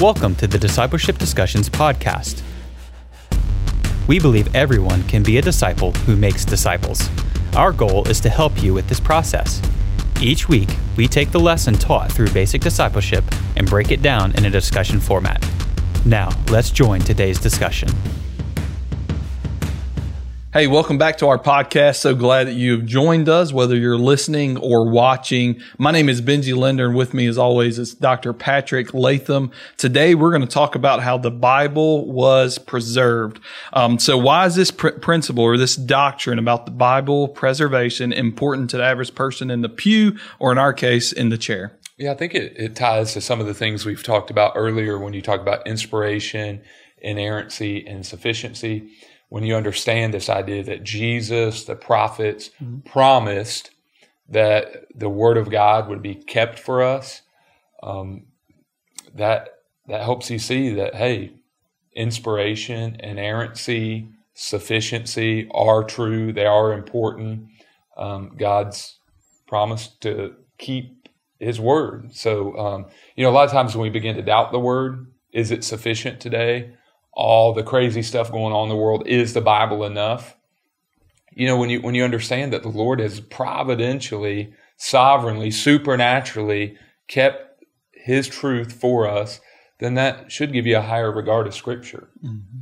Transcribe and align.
Welcome 0.00 0.36
to 0.36 0.46
the 0.46 0.60
Discipleship 0.60 1.18
Discussions 1.18 1.68
podcast. 1.68 2.42
We 4.06 4.20
believe 4.20 4.54
everyone 4.54 5.02
can 5.08 5.24
be 5.24 5.38
a 5.38 5.42
disciple 5.42 5.90
who 5.90 6.14
makes 6.14 6.44
disciples. 6.44 7.10
Our 7.56 7.72
goal 7.72 8.06
is 8.06 8.20
to 8.20 8.28
help 8.28 8.62
you 8.62 8.72
with 8.72 8.88
this 8.88 9.00
process. 9.00 9.60
Each 10.22 10.48
week, 10.48 10.68
we 10.96 11.08
take 11.08 11.32
the 11.32 11.40
lesson 11.40 11.74
taught 11.74 12.12
through 12.12 12.30
basic 12.30 12.60
discipleship 12.60 13.24
and 13.56 13.68
break 13.68 13.90
it 13.90 14.00
down 14.00 14.36
in 14.36 14.44
a 14.44 14.50
discussion 14.50 15.00
format. 15.00 15.44
Now, 16.06 16.30
let's 16.48 16.70
join 16.70 17.00
today's 17.00 17.40
discussion. 17.40 17.88
Hey, 20.50 20.66
welcome 20.66 20.96
back 20.96 21.18
to 21.18 21.26
our 21.26 21.38
podcast. 21.38 21.96
So 21.96 22.14
glad 22.14 22.46
that 22.46 22.54
you've 22.54 22.86
joined 22.86 23.28
us, 23.28 23.52
whether 23.52 23.76
you're 23.76 23.98
listening 23.98 24.56
or 24.56 24.88
watching. 24.88 25.60
My 25.76 25.90
name 25.90 26.08
is 26.08 26.22
Benji 26.22 26.56
Linder, 26.56 26.86
and 26.86 26.96
with 26.96 27.12
me, 27.12 27.26
as 27.26 27.36
always, 27.36 27.78
is 27.78 27.92
Dr. 27.92 28.32
Patrick 28.32 28.94
Latham. 28.94 29.50
Today, 29.76 30.14
we're 30.14 30.30
going 30.30 30.40
to 30.40 30.48
talk 30.48 30.74
about 30.74 31.02
how 31.02 31.18
the 31.18 31.30
Bible 31.30 32.10
was 32.10 32.56
preserved. 32.56 33.40
Um, 33.74 33.98
so, 33.98 34.16
why 34.16 34.46
is 34.46 34.54
this 34.54 34.70
pr- 34.70 34.88
principle 34.88 35.44
or 35.44 35.58
this 35.58 35.76
doctrine 35.76 36.38
about 36.38 36.64
the 36.64 36.72
Bible 36.72 37.28
preservation 37.28 38.10
important 38.10 38.70
to 38.70 38.78
the 38.78 38.84
average 38.84 39.14
person 39.14 39.50
in 39.50 39.60
the 39.60 39.68
pew, 39.68 40.16
or 40.38 40.50
in 40.50 40.56
our 40.56 40.72
case, 40.72 41.12
in 41.12 41.28
the 41.28 41.36
chair? 41.36 41.78
Yeah, 41.98 42.12
I 42.12 42.14
think 42.14 42.34
it, 42.34 42.54
it 42.56 42.74
ties 42.74 43.12
to 43.12 43.20
some 43.20 43.38
of 43.38 43.46
the 43.46 43.52
things 43.52 43.84
we've 43.84 44.02
talked 44.02 44.30
about 44.30 44.52
earlier 44.56 44.98
when 44.98 45.12
you 45.12 45.20
talk 45.20 45.42
about 45.42 45.66
inspiration, 45.66 46.62
inerrancy, 47.02 47.86
and 47.86 48.06
sufficiency 48.06 48.88
when 49.28 49.44
you 49.44 49.54
understand 49.54 50.14
this 50.14 50.28
idea 50.28 50.62
that 50.64 50.82
Jesus, 50.82 51.64
the 51.64 51.76
prophets, 51.76 52.50
mm-hmm. 52.62 52.80
promised 52.80 53.70
that 54.28 54.86
the 54.94 55.08
Word 55.08 55.36
of 55.36 55.50
God 55.50 55.88
would 55.88 56.02
be 56.02 56.14
kept 56.14 56.58
for 56.58 56.82
us, 56.82 57.22
um, 57.82 58.26
that 59.14 59.48
that 59.86 60.02
helps 60.02 60.30
you 60.30 60.38
see 60.38 60.74
that 60.74 60.94
hey, 60.94 61.32
inspiration, 61.94 62.96
inerrancy, 63.00 64.08
sufficiency 64.34 65.48
are 65.52 65.84
true. 65.84 66.32
They 66.32 66.46
are 66.46 66.72
important. 66.72 67.48
Um, 67.96 68.36
God's 68.36 68.98
promised 69.46 70.00
to 70.02 70.34
keep 70.58 71.08
His 71.38 71.58
Word. 71.58 72.14
So 72.14 72.56
um, 72.58 72.86
you 73.16 73.24
know, 73.24 73.30
a 73.30 73.32
lot 73.32 73.46
of 73.46 73.52
times 73.52 73.74
when 73.74 73.82
we 73.82 73.90
begin 73.90 74.16
to 74.16 74.22
doubt 74.22 74.52
the 74.52 74.58
Word, 74.58 75.06
is 75.32 75.50
it 75.50 75.64
sufficient 75.64 76.20
today? 76.20 76.74
All 77.18 77.52
the 77.52 77.64
crazy 77.64 78.00
stuff 78.00 78.30
going 78.30 78.54
on 78.54 78.62
in 78.64 78.68
the 78.68 78.76
world 78.76 79.06
is 79.06 79.34
the 79.34 79.40
bible 79.40 79.84
enough. 79.84 80.36
You 81.32 81.46
know 81.46 81.58
when 81.58 81.68
you 81.68 81.80
when 81.82 81.94
you 81.94 82.04
understand 82.04 82.52
that 82.52 82.62
the 82.62 82.68
lord 82.68 83.00
has 83.00 83.20
providentially 83.20 84.54
sovereignly 84.76 85.50
supernaturally 85.50 86.76
kept 87.08 87.64
his 87.92 88.28
truth 88.28 88.72
for 88.72 89.08
us 89.08 89.40
then 89.80 89.94
that 89.94 90.30
should 90.32 90.52
give 90.52 90.66
you 90.66 90.76
a 90.76 90.82
higher 90.82 91.12
regard 91.12 91.46
of 91.46 91.54
scripture. 91.54 92.08
Mm-hmm 92.24 92.58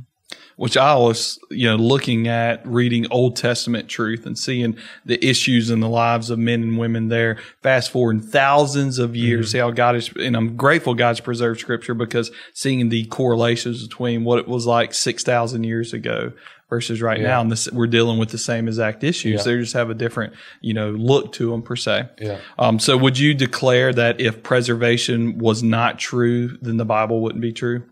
which 0.57 0.75
I 0.75 0.95
was, 0.95 1.39
you 1.49 1.69
know, 1.69 1.75
looking 1.75 2.27
at 2.27 2.65
reading 2.67 3.07
Old 3.11 3.35
Testament 3.35 3.87
truth 3.87 4.25
and 4.25 4.37
seeing 4.37 4.75
the 5.05 5.23
issues 5.25 5.69
in 5.69 5.79
the 5.79 5.87
lives 5.87 6.29
of 6.29 6.39
men 6.39 6.63
and 6.63 6.77
women 6.77 7.07
there. 7.07 7.37
Fast 7.61 7.91
forward 7.91 8.25
thousands 8.25 8.99
of 8.99 9.15
years, 9.15 9.47
mm-hmm. 9.47 9.51
see 9.51 9.57
how 9.59 9.71
God 9.71 9.95
is, 9.95 10.11
and 10.19 10.35
I'm 10.35 10.57
grateful 10.57 10.95
God's 10.95 11.19
preserved 11.19 11.59
scripture 11.59 11.93
because 11.93 12.31
seeing 12.53 12.89
the 12.89 13.05
correlations 13.05 13.87
between 13.87 14.23
what 14.23 14.39
it 14.39 14.47
was 14.47 14.65
like 14.65 14.93
6,000 14.93 15.63
years 15.63 15.93
ago 15.93 16.33
versus 16.69 17.03
right 17.03 17.19
yeah. 17.19 17.27
now. 17.27 17.41
And 17.41 17.51
this, 17.51 17.71
we're 17.71 17.85
dealing 17.85 18.17
with 18.17 18.29
the 18.29 18.39
same 18.39 18.67
exact 18.67 19.03
issues. 19.03 19.45
Yeah. 19.45 19.53
They 19.53 19.59
just 19.59 19.73
have 19.73 19.91
a 19.91 19.93
different, 19.93 20.33
you 20.61 20.73
know, 20.73 20.89
look 20.89 21.33
to 21.33 21.51
them 21.51 21.61
per 21.61 21.75
se. 21.75 22.09
Yeah. 22.19 22.39
Um, 22.57 22.79
so 22.79 22.97
would 22.97 23.19
you 23.19 23.35
declare 23.35 23.93
that 23.93 24.19
if 24.19 24.41
preservation 24.41 25.37
was 25.37 25.61
not 25.61 25.99
true, 25.99 26.57
then 26.61 26.77
the 26.77 26.85
Bible 26.85 27.21
wouldn't 27.21 27.41
be 27.41 27.53
true? 27.53 27.83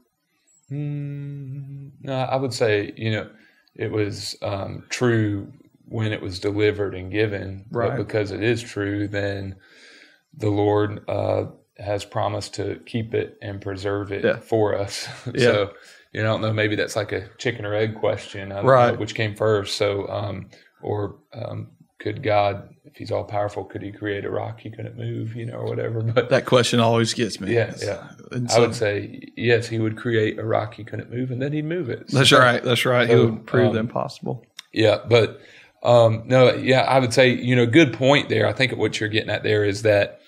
Mm, 0.72 1.92
no, 2.02 2.14
I 2.14 2.36
would 2.36 2.54
say 2.54 2.94
you 2.98 3.12
know 3.12 3.30
it 3.76 3.92
was 3.92 4.36
um, 4.42 4.84
true 4.90 5.52
when 5.88 6.12
it 6.12 6.22
was 6.22 6.40
delivered 6.40 6.96
and 6.96 7.12
given, 7.12 7.66
right. 7.72 7.90
but 7.90 7.98
because 7.98 8.32
it 8.32 8.42
is 8.42 8.62
true, 8.62 9.08
then 9.08 9.56
the 10.36 10.50
Lord 10.50 11.08
uh, 11.08 11.46
has 11.78 12.04
promised 12.04 12.56
to 12.56 12.80
keep 12.86 13.14
it 13.14 13.38
and 13.42 13.62
preserve 13.62 14.12
it 14.12 14.24
yeah. 14.24 14.40
for 14.40 14.78
us. 14.78 15.08
Yeah. 15.34 15.42
so 15.42 15.74
you 16.14 16.24
know, 16.24 16.30
I 16.30 16.32
don't 16.32 16.42
know, 16.42 16.54
maybe 16.54 16.78
that's 16.78 16.96
like 16.96 17.12
a 17.12 17.28
chicken 17.38 17.66
or 17.66 17.76
egg 17.76 17.96
question. 17.96 18.54
I 18.54 18.56
don't 18.56 18.66
right. 18.66 18.94
know 18.94 19.00
which 19.00 19.16
came 19.16 19.36
first. 19.36 19.78
So, 19.78 20.08
um, 20.08 20.50
or 20.82 21.18
um, 21.34 21.72
could 22.06 22.22
God, 22.22 22.70
if 22.84 22.96
He's 22.98 23.12
all 23.12 23.24
powerful, 23.24 23.64
could 23.64 23.82
He 23.82 23.92
create 23.92 24.26
a 24.26 24.30
rock 24.30 24.60
He 24.60 24.70
couldn't 24.70 24.96
move, 24.96 25.36
you 25.36 25.48
know, 25.48 25.56
or 25.56 25.66
whatever? 25.66 26.02
But 26.14 26.30
that 26.30 26.46
question 26.46 26.80
always 26.80 27.16
gets 27.16 27.42
me. 27.42 27.52
Yeah, 27.52 27.74
yeah. 27.82 28.10
So, 28.48 28.56
I 28.56 28.60
would 28.60 28.76
say 28.76 29.22
yes, 29.36 29.68
He 29.68 29.80
would 29.80 29.98
create 29.98 30.38
a 30.38 30.46
rock 30.46 30.76
He 30.76 30.84
couldn't 30.84 31.10
move, 31.10 31.32
and 31.32 31.42
then 31.42 31.52
He'd 31.52 31.66
move 31.66 31.90
it. 31.90 32.12
So, 32.12 32.20
that's 32.20 32.32
right. 32.32 32.64
That's 32.64 32.86
right. 32.86 33.10
So, 33.10 33.18
he 33.18 33.26
would 33.26 33.48
prove 33.48 33.70
um, 33.70 33.74
the 33.74 33.80
impossible. 33.80 34.46
Yeah, 34.72 35.00
but 35.10 35.42
um, 35.82 36.24
no, 36.28 36.54
yeah, 36.54 36.82
I 36.82 37.00
would 37.00 37.12
say 37.12 37.30
you 37.30 37.56
know, 37.56 37.66
good 37.66 37.92
point 37.92 38.30
there. 38.30 38.48
I 38.48 38.54
think 38.54 38.78
what 38.78 39.00
you're 39.00 39.10
getting 39.10 39.32
at 39.32 39.42
there 39.42 39.66
is 39.66 39.82
that 39.82 40.20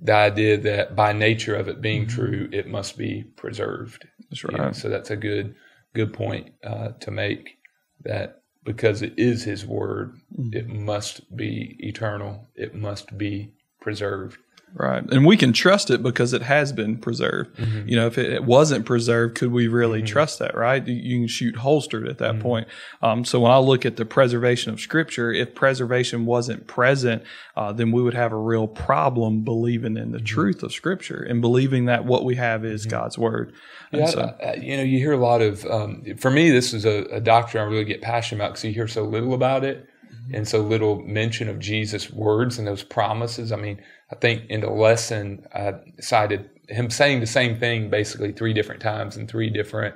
the 0.00 0.14
idea 0.14 0.56
that 0.56 0.96
by 0.96 1.12
nature 1.12 1.54
of 1.54 1.68
it 1.68 1.82
being 1.82 2.06
mm-hmm. 2.06 2.16
true, 2.16 2.48
it 2.50 2.66
must 2.66 2.96
be 2.96 3.24
preserved. 3.36 4.06
That's 4.30 4.42
right. 4.42 4.52
You 4.52 4.64
know, 4.64 4.72
so 4.72 4.88
that's 4.88 5.10
a 5.10 5.16
good 5.16 5.54
good 5.92 6.14
point 6.14 6.54
uh, 6.64 6.92
to 7.00 7.10
make 7.10 7.58
that 8.04 8.40
because 8.66 9.00
it 9.00 9.14
is 9.16 9.44
his 9.44 9.64
word, 9.64 10.20
mm-hmm. 10.38 10.54
it 10.54 10.68
must 10.68 11.34
be 11.34 11.76
eternal. 11.78 12.48
It 12.54 12.74
must 12.74 13.16
be 13.16 13.52
preserved. 13.80 14.38
Right. 14.78 15.02
And 15.10 15.24
we 15.24 15.38
can 15.38 15.54
trust 15.54 15.90
it 15.90 16.02
because 16.02 16.34
it 16.34 16.42
has 16.42 16.70
been 16.70 16.98
preserved. 16.98 17.56
Mm-hmm. 17.56 17.88
You 17.88 17.96
know, 17.96 18.06
if 18.08 18.18
it, 18.18 18.44
wasn't 18.44 18.84
preserved, 18.84 19.34
could 19.34 19.50
we 19.50 19.68
really 19.68 20.00
mm-hmm. 20.00 20.06
trust 20.06 20.38
that, 20.40 20.54
right? 20.54 20.86
You 20.86 21.20
can 21.20 21.28
shoot 21.28 21.56
holstered 21.56 22.06
at 22.06 22.18
that 22.18 22.34
mm-hmm. 22.34 22.42
point. 22.42 22.68
Um, 23.00 23.24
so 23.24 23.40
when 23.40 23.50
I 23.50 23.56
look 23.56 23.86
at 23.86 23.96
the 23.96 24.04
preservation 24.04 24.74
of 24.74 24.78
scripture, 24.78 25.32
if 25.32 25.54
preservation 25.54 26.26
wasn't 26.26 26.66
present, 26.66 27.22
uh, 27.56 27.72
then 27.72 27.90
we 27.90 28.02
would 28.02 28.12
have 28.12 28.32
a 28.32 28.36
real 28.36 28.68
problem 28.68 29.44
believing 29.44 29.96
in 29.96 30.12
the 30.12 30.18
mm-hmm. 30.18 30.26
truth 30.26 30.62
of 30.62 30.74
scripture 30.74 31.22
and 31.22 31.40
believing 31.40 31.86
that 31.86 32.04
what 32.04 32.26
we 32.26 32.34
have 32.34 32.62
is 32.62 32.82
mm-hmm. 32.82 32.90
God's 32.90 33.16
word. 33.16 33.54
yeah, 33.92 34.06
so, 34.06 34.20
uh, 34.20 34.56
you 34.60 34.76
know, 34.76 34.82
you 34.82 34.98
hear 34.98 35.12
a 35.12 35.16
lot 35.16 35.40
of, 35.40 35.64
um, 35.64 36.04
for 36.18 36.30
me, 36.30 36.50
this 36.50 36.74
is 36.74 36.84
a, 36.84 37.04
a 37.04 37.20
doctrine 37.20 37.64
I 37.64 37.66
really 37.66 37.84
get 37.84 38.02
passionate 38.02 38.42
about 38.42 38.52
because 38.52 38.64
you 38.64 38.72
hear 38.72 38.88
so 38.88 39.04
little 39.04 39.32
about 39.32 39.64
it 39.64 39.88
mm-hmm. 40.12 40.34
and 40.34 40.46
so 40.46 40.60
little 40.60 41.00
mention 41.00 41.48
of 41.48 41.58
Jesus' 41.58 42.10
words 42.10 42.58
and 42.58 42.68
those 42.68 42.82
promises. 42.82 43.52
I 43.52 43.56
mean, 43.56 43.80
I 44.10 44.14
think 44.14 44.48
in 44.48 44.60
the 44.60 44.70
lesson, 44.70 45.46
I 45.54 45.74
cited 46.00 46.50
him 46.68 46.90
saying 46.90 47.20
the 47.20 47.26
same 47.26 47.58
thing 47.58 47.90
basically 47.90 48.32
three 48.32 48.52
different 48.52 48.80
times 48.80 49.16
in 49.16 49.26
three 49.26 49.50
different 49.50 49.94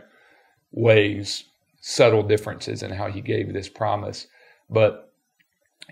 ways, 0.72 1.44
subtle 1.80 2.22
differences 2.22 2.82
in 2.82 2.90
how 2.90 3.10
he 3.10 3.20
gave 3.20 3.52
this 3.52 3.68
promise. 3.68 4.26
But, 4.68 5.12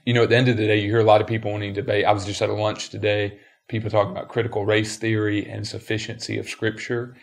you 0.04 0.14
know, 0.14 0.24
at 0.24 0.30
the 0.30 0.36
end 0.36 0.48
of 0.48 0.56
the 0.56 0.66
day, 0.66 0.80
you 0.80 0.88
hear 0.88 1.00
a 1.00 1.04
lot 1.04 1.20
of 1.20 1.26
people 1.26 1.50
wanting 1.50 1.74
to 1.74 1.80
debate. 1.80 2.04
I 2.04 2.12
was 2.12 2.24
just 2.24 2.42
at 2.42 2.50
a 2.50 2.54
lunch 2.54 2.90
today, 2.90 3.38
people 3.68 3.90
talking 3.90 4.12
about 4.12 4.28
critical 4.28 4.64
race 4.64 4.96
theory 4.96 5.48
and 5.48 5.66
sufficiency 5.66 6.38
of 6.38 6.48
scripture. 6.48 7.16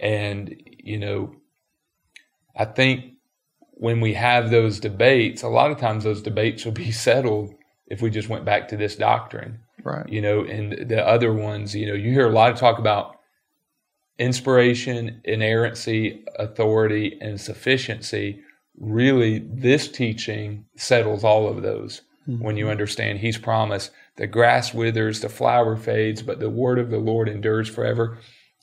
And, 0.00 0.54
you 0.66 0.98
know, 0.98 1.34
I 2.56 2.64
think 2.66 3.14
when 3.74 4.00
we 4.00 4.14
have 4.14 4.50
those 4.50 4.80
debates, 4.80 5.42
a 5.42 5.48
lot 5.48 5.70
of 5.70 5.78
times 5.78 6.04
those 6.04 6.22
debates 6.22 6.64
will 6.64 6.72
be 6.72 6.92
settled 6.92 7.54
if 7.86 8.00
we 8.00 8.10
just 8.10 8.28
went 8.28 8.44
back 8.44 8.68
to 8.68 8.76
this 8.76 8.96
doctrine. 8.96 9.60
Right. 9.84 10.08
You 10.08 10.20
know, 10.20 10.44
and 10.44 10.88
the 10.88 11.06
other 11.06 11.32
ones, 11.32 11.74
you 11.74 11.86
know, 11.86 11.94
you 11.94 12.12
hear 12.12 12.28
a 12.28 12.32
lot 12.32 12.52
of 12.52 12.58
talk 12.58 12.78
about 12.78 13.16
inspiration, 14.18 15.20
inerrancy, 15.24 16.24
authority, 16.38 17.18
and 17.20 17.40
sufficiency. 17.40 18.40
Really, 18.78 19.40
this 19.40 19.88
teaching 19.88 20.66
settles 20.76 21.24
all 21.24 21.48
of 21.48 21.62
those 21.62 22.02
mm-hmm. 22.28 22.42
when 22.42 22.56
you 22.56 22.68
understand 22.68 23.18
He's 23.18 23.38
promised 23.38 23.90
the 24.16 24.26
grass 24.26 24.74
withers, 24.74 25.20
the 25.20 25.28
flower 25.28 25.76
fades, 25.76 26.22
but 26.22 26.38
the 26.38 26.50
word 26.50 26.78
of 26.78 26.90
the 26.90 26.98
Lord 26.98 27.28
endures 27.28 27.68
forever. 27.68 28.18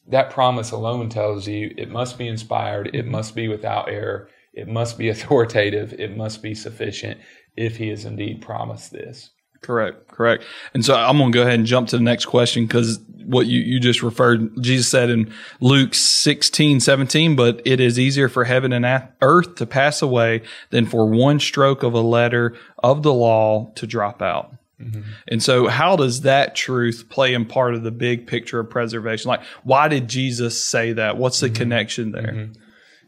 That 0.07 0.29
promise 0.29 0.71
alone 0.71 1.09
tells 1.09 1.47
you 1.47 1.73
it 1.77 1.89
must 1.89 2.17
be 2.17 2.27
inspired, 2.27 2.87
it 2.87 3.01
mm-hmm. 3.01 3.11
must 3.11 3.35
be 3.35 3.47
without 3.47 3.89
error, 3.89 4.29
it 4.53 4.67
must 4.67 4.97
be 4.97 5.09
authoritative, 5.09 5.93
it 5.93 6.15
must 6.15 6.41
be 6.41 6.55
sufficient 6.55 7.19
if 7.57 7.77
He 7.77 7.89
has 7.89 8.05
indeed 8.05 8.41
promised 8.41 8.91
this. 8.91 9.31
Correct, 9.61 10.07
correct. 10.07 10.43
And 10.73 10.83
so 10.85 10.95
I'm 10.95 11.17
going 11.17 11.31
to 11.31 11.37
go 11.37 11.41
ahead 11.41 11.55
and 11.55 11.65
jump 11.65 11.89
to 11.89 11.97
the 11.97 12.03
next 12.03 12.25
question 12.25 12.65
because 12.65 12.99
what 13.25 13.45
you, 13.45 13.59
you 13.59 13.79
just 13.79 14.01
referred, 14.01 14.61
Jesus 14.61 14.89
said 14.89 15.09
in 15.09 15.31
Luke 15.59 15.93
16, 15.93 16.79
17, 16.79 17.35
but 17.35 17.61
it 17.65 17.79
is 17.79 17.99
easier 17.99 18.29
for 18.29 18.45
heaven 18.45 18.73
and 18.73 19.07
earth 19.21 19.55
to 19.55 19.65
pass 19.65 20.01
away 20.01 20.41
than 20.71 20.85
for 20.85 21.05
one 21.05 21.39
stroke 21.39 21.83
of 21.83 21.93
a 21.93 22.01
letter 22.01 22.55
of 22.79 23.03
the 23.03 23.13
law 23.13 23.71
to 23.75 23.85
drop 23.85 24.21
out. 24.21 24.55
Mm-hmm. 24.81 25.01
And 25.27 25.43
so, 25.43 25.67
how 25.67 25.97
does 25.97 26.21
that 26.21 26.55
truth 26.55 27.07
play 27.09 27.33
in 27.33 27.45
part 27.45 27.75
of 27.75 27.83
the 27.83 27.91
big 27.91 28.27
picture 28.27 28.61
of 28.61 28.69
preservation? 28.69 29.27
Like, 29.27 29.43
why 29.63 29.89
did 29.89 30.07
Jesus 30.07 30.63
say 30.63 30.93
that? 30.93 31.17
What's 31.17 31.41
the 31.41 31.47
mm-hmm. 31.47 31.55
connection 31.55 32.11
there? 32.13 32.31
Mm-hmm. 32.31 32.53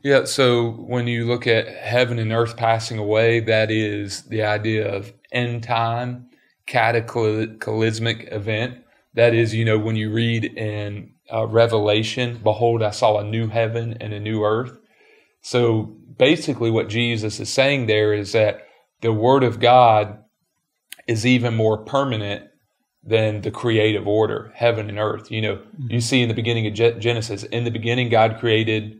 Yeah, 0.04 0.26
so 0.26 0.72
when 0.72 1.08
you 1.08 1.26
look 1.26 1.48
at 1.48 1.68
heaven 1.68 2.20
and 2.20 2.34
earth 2.34 2.58
passing 2.58 2.98
away, 2.98 3.40
that 3.42 3.72
is 3.72 4.24
the 4.24 4.44
idea 4.44 4.94
of 4.94 5.14
end 5.32 5.64
time 5.64 6.31
cataclysmic 6.66 8.28
event 8.32 8.78
That 9.14 9.34
is, 9.34 9.54
you 9.54 9.66
know, 9.66 9.78
when 9.78 9.96
you 9.96 10.12
read 10.12 10.46
in 10.46 11.14
uh, 11.32 11.46
Revelation, 11.48 12.40
behold, 12.42 12.82
I 12.82 12.92
saw 12.92 13.18
a 13.18 13.24
new 13.24 13.48
heaven 13.48 13.98
and 14.00 14.14
a 14.14 14.20
new 14.20 14.44
earth. 14.44 14.78
So 15.42 15.98
basically, 16.18 16.72
what 16.72 16.88
Jesus 16.88 17.40
is 17.40 17.50
saying 17.50 17.88
there 17.88 18.14
is 18.14 18.32
that 18.32 18.68
the 19.02 19.12
Word 19.12 19.44
of 19.44 19.60
God 19.60 20.20
is 21.08 21.26
even 21.26 21.56
more 21.56 21.84
permanent 21.84 22.48
than 23.04 23.42
the 23.42 23.52
creative 23.52 24.08
order, 24.08 24.52
heaven 24.56 24.88
and 24.88 25.00
earth. 25.00 25.32
You 25.32 25.42
know, 25.42 25.56
mm-hmm. 25.56 25.92
you 25.92 26.02
see 26.02 26.22
in 26.22 26.30
the 26.30 26.36
beginning 26.36 26.68
of 26.68 26.74
Genesis, 27.00 27.44
in 27.44 27.64
the 27.64 27.72
beginning, 27.72 28.10
God 28.10 28.38
created 28.40 29.00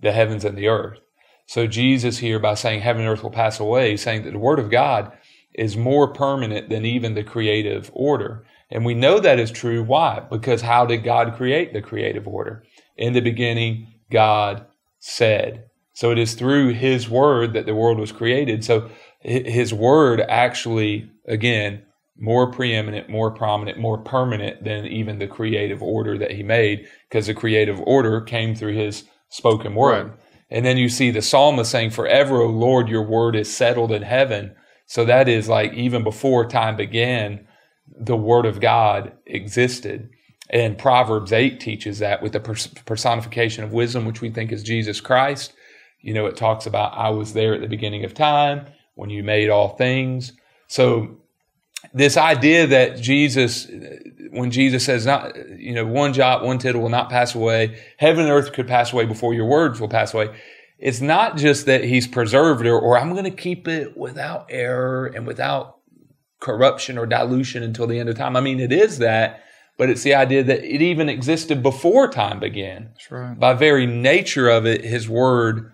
the 0.00 0.12
heavens 0.12 0.44
and 0.44 0.56
the 0.56 0.68
earth. 0.68 0.98
So 1.46 1.66
Jesus 1.66 2.18
here, 2.18 2.38
by 2.38 2.54
saying 2.54 2.80
heaven 2.80 3.02
and 3.02 3.10
earth 3.10 3.22
will 3.22 3.30
pass 3.30 3.60
away, 3.60 3.96
saying 3.96 4.22
that 4.22 4.32
the 4.32 4.38
Word 4.38 4.58
of 4.58 4.70
God 4.70 5.12
is 5.54 5.76
more 5.76 6.12
permanent 6.12 6.68
than 6.68 6.84
even 6.84 7.14
the 7.14 7.24
creative 7.24 7.90
order. 7.94 8.44
And 8.70 8.84
we 8.84 8.94
know 8.94 9.20
that 9.20 9.38
is 9.38 9.50
true. 9.50 9.82
Why? 9.82 10.20
Because 10.30 10.62
how 10.62 10.86
did 10.86 11.04
God 11.04 11.36
create 11.36 11.72
the 11.72 11.82
creative 11.82 12.26
order? 12.26 12.64
In 12.96 13.12
the 13.12 13.20
beginning, 13.20 13.92
God 14.10 14.66
said. 14.98 15.64
So 15.92 16.10
it 16.10 16.18
is 16.18 16.34
through 16.34 16.70
His 16.70 17.08
Word 17.08 17.52
that 17.52 17.66
the 17.66 17.74
world 17.74 17.98
was 17.98 18.10
created. 18.10 18.64
So 18.64 18.90
His 19.20 19.72
Word 19.72 20.20
actually, 20.28 21.10
again, 21.26 21.82
more 22.18 22.50
preeminent, 22.50 23.08
more 23.08 23.30
prominent, 23.30 23.78
more 23.78 23.98
permanent 23.98 24.64
than 24.64 24.86
even 24.86 25.18
the 25.18 25.26
creative 25.26 25.82
order 25.82 26.18
that 26.18 26.32
He 26.32 26.42
made, 26.42 26.88
because 27.08 27.26
the 27.26 27.34
creative 27.34 27.80
order 27.80 28.20
came 28.20 28.54
through 28.54 28.74
His 28.74 29.04
spoken 29.28 29.74
word. 29.74 30.08
Right. 30.08 30.18
And 30.50 30.64
then 30.64 30.76
you 30.76 30.88
see 30.88 31.10
the 31.10 31.22
psalmist 31.22 31.70
saying, 31.70 31.90
Forever, 31.90 32.40
O 32.40 32.46
Lord, 32.46 32.88
your 32.88 33.02
word 33.02 33.34
is 33.34 33.54
settled 33.54 33.90
in 33.90 34.02
heaven. 34.02 34.54
So 34.86 35.04
that 35.04 35.28
is 35.28 35.48
like 35.48 35.72
even 35.72 36.04
before 36.04 36.46
time 36.46 36.76
began, 36.76 37.46
the 37.88 38.16
word 38.16 38.46
of 38.46 38.60
God 38.60 39.12
existed. 39.26 40.10
And 40.50 40.76
Proverbs 40.76 41.32
8 41.32 41.58
teaches 41.58 42.00
that 42.00 42.22
with 42.22 42.32
the 42.32 42.40
personification 42.84 43.64
of 43.64 43.72
wisdom, 43.72 44.04
which 44.04 44.20
we 44.20 44.30
think 44.30 44.52
is 44.52 44.62
Jesus 44.62 45.00
Christ. 45.00 45.54
You 46.00 46.12
know, 46.12 46.26
it 46.26 46.36
talks 46.36 46.66
about, 46.66 46.96
I 46.96 47.10
was 47.10 47.32
there 47.32 47.54
at 47.54 47.62
the 47.62 47.68
beginning 47.68 48.04
of 48.04 48.12
time 48.12 48.66
when 48.94 49.10
you 49.10 49.22
made 49.22 49.48
all 49.48 49.76
things. 49.76 50.32
So 50.66 51.16
this 51.94 52.16
idea 52.16 52.66
that 52.66 52.98
Jesus, 52.98 53.66
when 54.30 54.50
Jesus 54.50 54.84
says, 54.84 55.06
not, 55.06 55.34
you 55.58 55.74
know, 55.74 55.86
one 55.86 56.12
jot, 56.12 56.44
one 56.44 56.58
tittle 56.58 56.82
will 56.82 56.88
not 56.90 57.08
pass 57.08 57.34
away, 57.34 57.80
heaven 57.98 58.24
and 58.26 58.30
earth 58.30 58.52
could 58.52 58.68
pass 58.68 58.92
away 58.92 59.06
before 59.06 59.32
your 59.32 59.46
words 59.46 59.80
will 59.80 59.88
pass 59.88 60.12
away. 60.12 60.34
It's 60.78 61.00
not 61.00 61.36
just 61.36 61.66
that 61.66 61.84
he's 61.84 62.06
preserved 62.06 62.66
it 62.66 62.68
or, 62.68 62.78
or 62.78 62.98
I'm 62.98 63.12
going 63.12 63.24
to 63.24 63.30
keep 63.30 63.68
it 63.68 63.96
without 63.96 64.46
error 64.50 65.06
and 65.06 65.26
without 65.26 65.78
corruption 66.40 66.98
or 66.98 67.06
dilution 67.06 67.62
until 67.62 67.86
the 67.86 67.98
end 67.98 68.08
of 68.08 68.16
time. 68.16 68.36
I 68.36 68.40
mean, 68.40 68.60
it 68.60 68.72
is 68.72 68.98
that, 68.98 69.42
but 69.78 69.88
it's 69.88 70.02
the 70.02 70.14
idea 70.14 70.42
that 70.42 70.62
it 70.64 70.82
even 70.82 71.08
existed 71.08 71.62
before 71.62 72.08
time 72.08 72.38
began. 72.38 72.90
That's 72.92 73.10
right. 73.10 73.38
By 73.38 73.54
very 73.54 73.86
nature 73.86 74.48
of 74.48 74.66
it, 74.66 74.84
his 74.84 75.08
word 75.08 75.72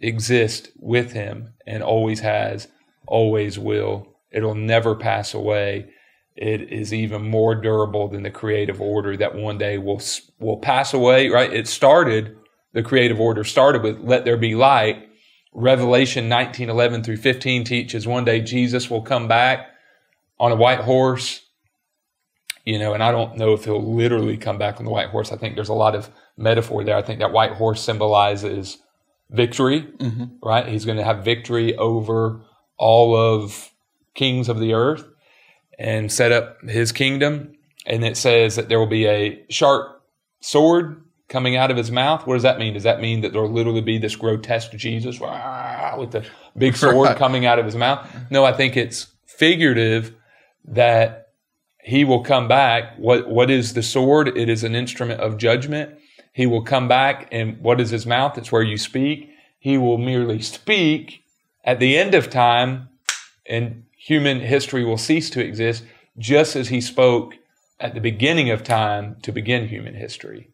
exists 0.00 0.68
with 0.76 1.12
him 1.12 1.54
and 1.66 1.82
always 1.82 2.20
has, 2.20 2.68
always 3.06 3.58
will. 3.58 4.16
It'll 4.30 4.54
never 4.54 4.94
pass 4.94 5.34
away. 5.34 5.90
It 6.36 6.72
is 6.72 6.94
even 6.94 7.28
more 7.28 7.54
durable 7.54 8.08
than 8.08 8.22
the 8.22 8.30
creative 8.30 8.80
order 8.80 9.16
that 9.16 9.34
one 9.34 9.58
day 9.58 9.76
will 9.76 10.00
will 10.38 10.56
pass 10.56 10.94
away. 10.94 11.28
Right? 11.28 11.52
It 11.52 11.68
started. 11.68 12.36
The 12.72 12.82
creative 12.82 13.20
order 13.20 13.44
started 13.44 13.82
with 13.82 14.00
"Let 14.00 14.24
there 14.24 14.36
be 14.36 14.54
light." 14.54 15.08
Revelation 15.54 16.30
19, 16.30 16.70
11 16.70 17.04
through 17.04 17.18
15 17.18 17.64
teaches 17.64 18.06
one 18.06 18.24
day 18.24 18.40
Jesus 18.40 18.88
will 18.88 19.02
come 19.02 19.28
back 19.28 19.68
on 20.40 20.50
a 20.50 20.56
white 20.56 20.80
horse, 20.80 21.42
you 22.64 22.78
know, 22.78 22.94
and 22.94 23.02
I 23.02 23.12
don't 23.12 23.36
know 23.36 23.52
if 23.52 23.64
he'll 23.64 23.94
literally 23.94 24.38
come 24.38 24.56
back 24.56 24.78
on 24.78 24.86
the 24.86 24.90
white 24.90 25.10
horse. 25.10 25.30
I 25.30 25.36
think 25.36 25.54
there's 25.54 25.68
a 25.68 25.74
lot 25.74 25.94
of 25.94 26.10
metaphor 26.38 26.84
there. 26.84 26.96
I 26.96 27.02
think 27.02 27.18
that 27.18 27.32
white 27.32 27.52
horse 27.52 27.82
symbolizes 27.82 28.78
victory, 29.30 29.82
mm-hmm. 29.82 30.24
right? 30.42 30.66
He's 30.66 30.84
going 30.84 30.98
to 30.98 31.04
have 31.04 31.24
victory 31.24 31.76
over 31.76 32.40
all 32.78 33.14
of 33.14 33.70
kings 34.14 34.48
of 34.48 34.58
the 34.58 34.72
earth 34.72 35.04
and 35.78 36.10
set 36.10 36.32
up 36.32 36.62
his 36.62 36.92
kingdom. 36.92 37.52
And 37.86 38.04
it 38.04 38.16
says 38.16 38.56
that 38.56 38.68
there 38.68 38.78
will 38.78 38.86
be 38.86 39.06
a 39.06 39.44
sharp 39.50 40.02
sword 40.40 41.01
coming 41.32 41.56
out 41.56 41.70
of 41.70 41.78
his 41.78 41.90
mouth. 41.90 42.26
What 42.26 42.34
does 42.34 42.42
that 42.42 42.58
mean? 42.58 42.74
Does 42.74 42.82
that 42.82 43.00
mean 43.00 43.22
that 43.22 43.32
there 43.32 43.40
will 43.40 43.50
literally 43.50 43.80
be 43.80 43.96
this 43.96 44.14
grotesque 44.14 44.72
Jesus 44.72 45.18
with 45.98 46.10
the 46.10 46.26
big 46.56 46.76
sword 46.82 47.08
right. 47.08 47.16
coming 47.16 47.46
out 47.46 47.58
of 47.58 47.64
his 47.64 47.74
mouth? 47.74 48.06
No, 48.30 48.44
I 48.44 48.52
think 48.52 48.76
it's 48.76 49.08
figurative 49.26 50.14
that 50.66 51.30
he 51.82 52.04
will 52.04 52.22
come 52.22 52.48
back. 52.48 52.96
What, 52.98 53.28
what 53.28 53.50
is 53.50 53.72
the 53.72 53.82
sword? 53.82 54.28
It 54.28 54.50
is 54.50 54.62
an 54.62 54.74
instrument 54.74 55.20
of 55.20 55.38
judgment. 55.38 55.98
He 56.34 56.46
will 56.46 56.62
come 56.62 56.86
back 56.86 57.28
and 57.32 57.58
what 57.60 57.80
is 57.80 57.90
his 57.90 58.06
mouth? 58.06 58.36
It's 58.36 58.52
where 58.52 58.62
you 58.62 58.76
speak. 58.76 59.30
He 59.58 59.78
will 59.78 59.98
merely 59.98 60.42
speak 60.42 61.24
at 61.64 61.80
the 61.80 61.96
end 61.96 62.14
of 62.14 62.28
time 62.28 62.90
and 63.46 63.84
human 63.96 64.40
history 64.40 64.84
will 64.84 64.98
cease 64.98 65.30
to 65.30 65.42
exist 65.42 65.84
just 66.18 66.56
as 66.56 66.68
he 66.68 66.80
spoke 66.80 67.34
at 67.80 67.94
the 67.94 68.00
beginning 68.00 68.50
of 68.50 68.62
time 68.62 69.16
to 69.22 69.32
begin 69.32 69.68
human 69.68 69.94
history. 69.94 70.51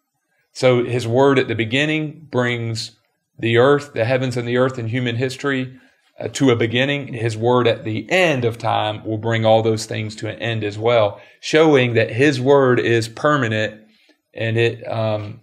So 0.59 0.85
his 0.85 1.07
word 1.07 1.39
at 1.39 1.47
the 1.47 1.55
beginning 1.55 2.27
brings 2.33 2.99
the 3.39 3.59
earth, 3.59 3.93
the 3.93 4.05
heavens 4.05 4.37
and 4.37 4.49
the 4.49 4.57
earth 4.57 4.77
and 4.77 4.91
human 4.91 5.15
history 5.15 5.79
uh, 6.19 6.27
to 6.33 6.51
a 6.51 6.57
beginning. 6.57 7.15
His 7.15 7.37
word 7.37 7.69
at 7.69 7.85
the 7.85 8.11
end 8.11 8.45
of 8.45 8.59
time 8.59 9.05
will 9.05 9.19
bring 9.19 9.47
all 9.47 9.63
those 9.63 9.87
things 9.87 10.17
to 10.17 10.29
an 10.29 10.37
end 10.41 10.65
as 10.65 10.77
well, 10.77 11.21
showing 11.39 11.95
that 11.95 12.11
his 12.11 12.41
word 12.41 12.81
is 12.81 13.07
permanent 13.09 13.83
and 14.35 14.59
it 14.59 14.83
um, 14.91 15.43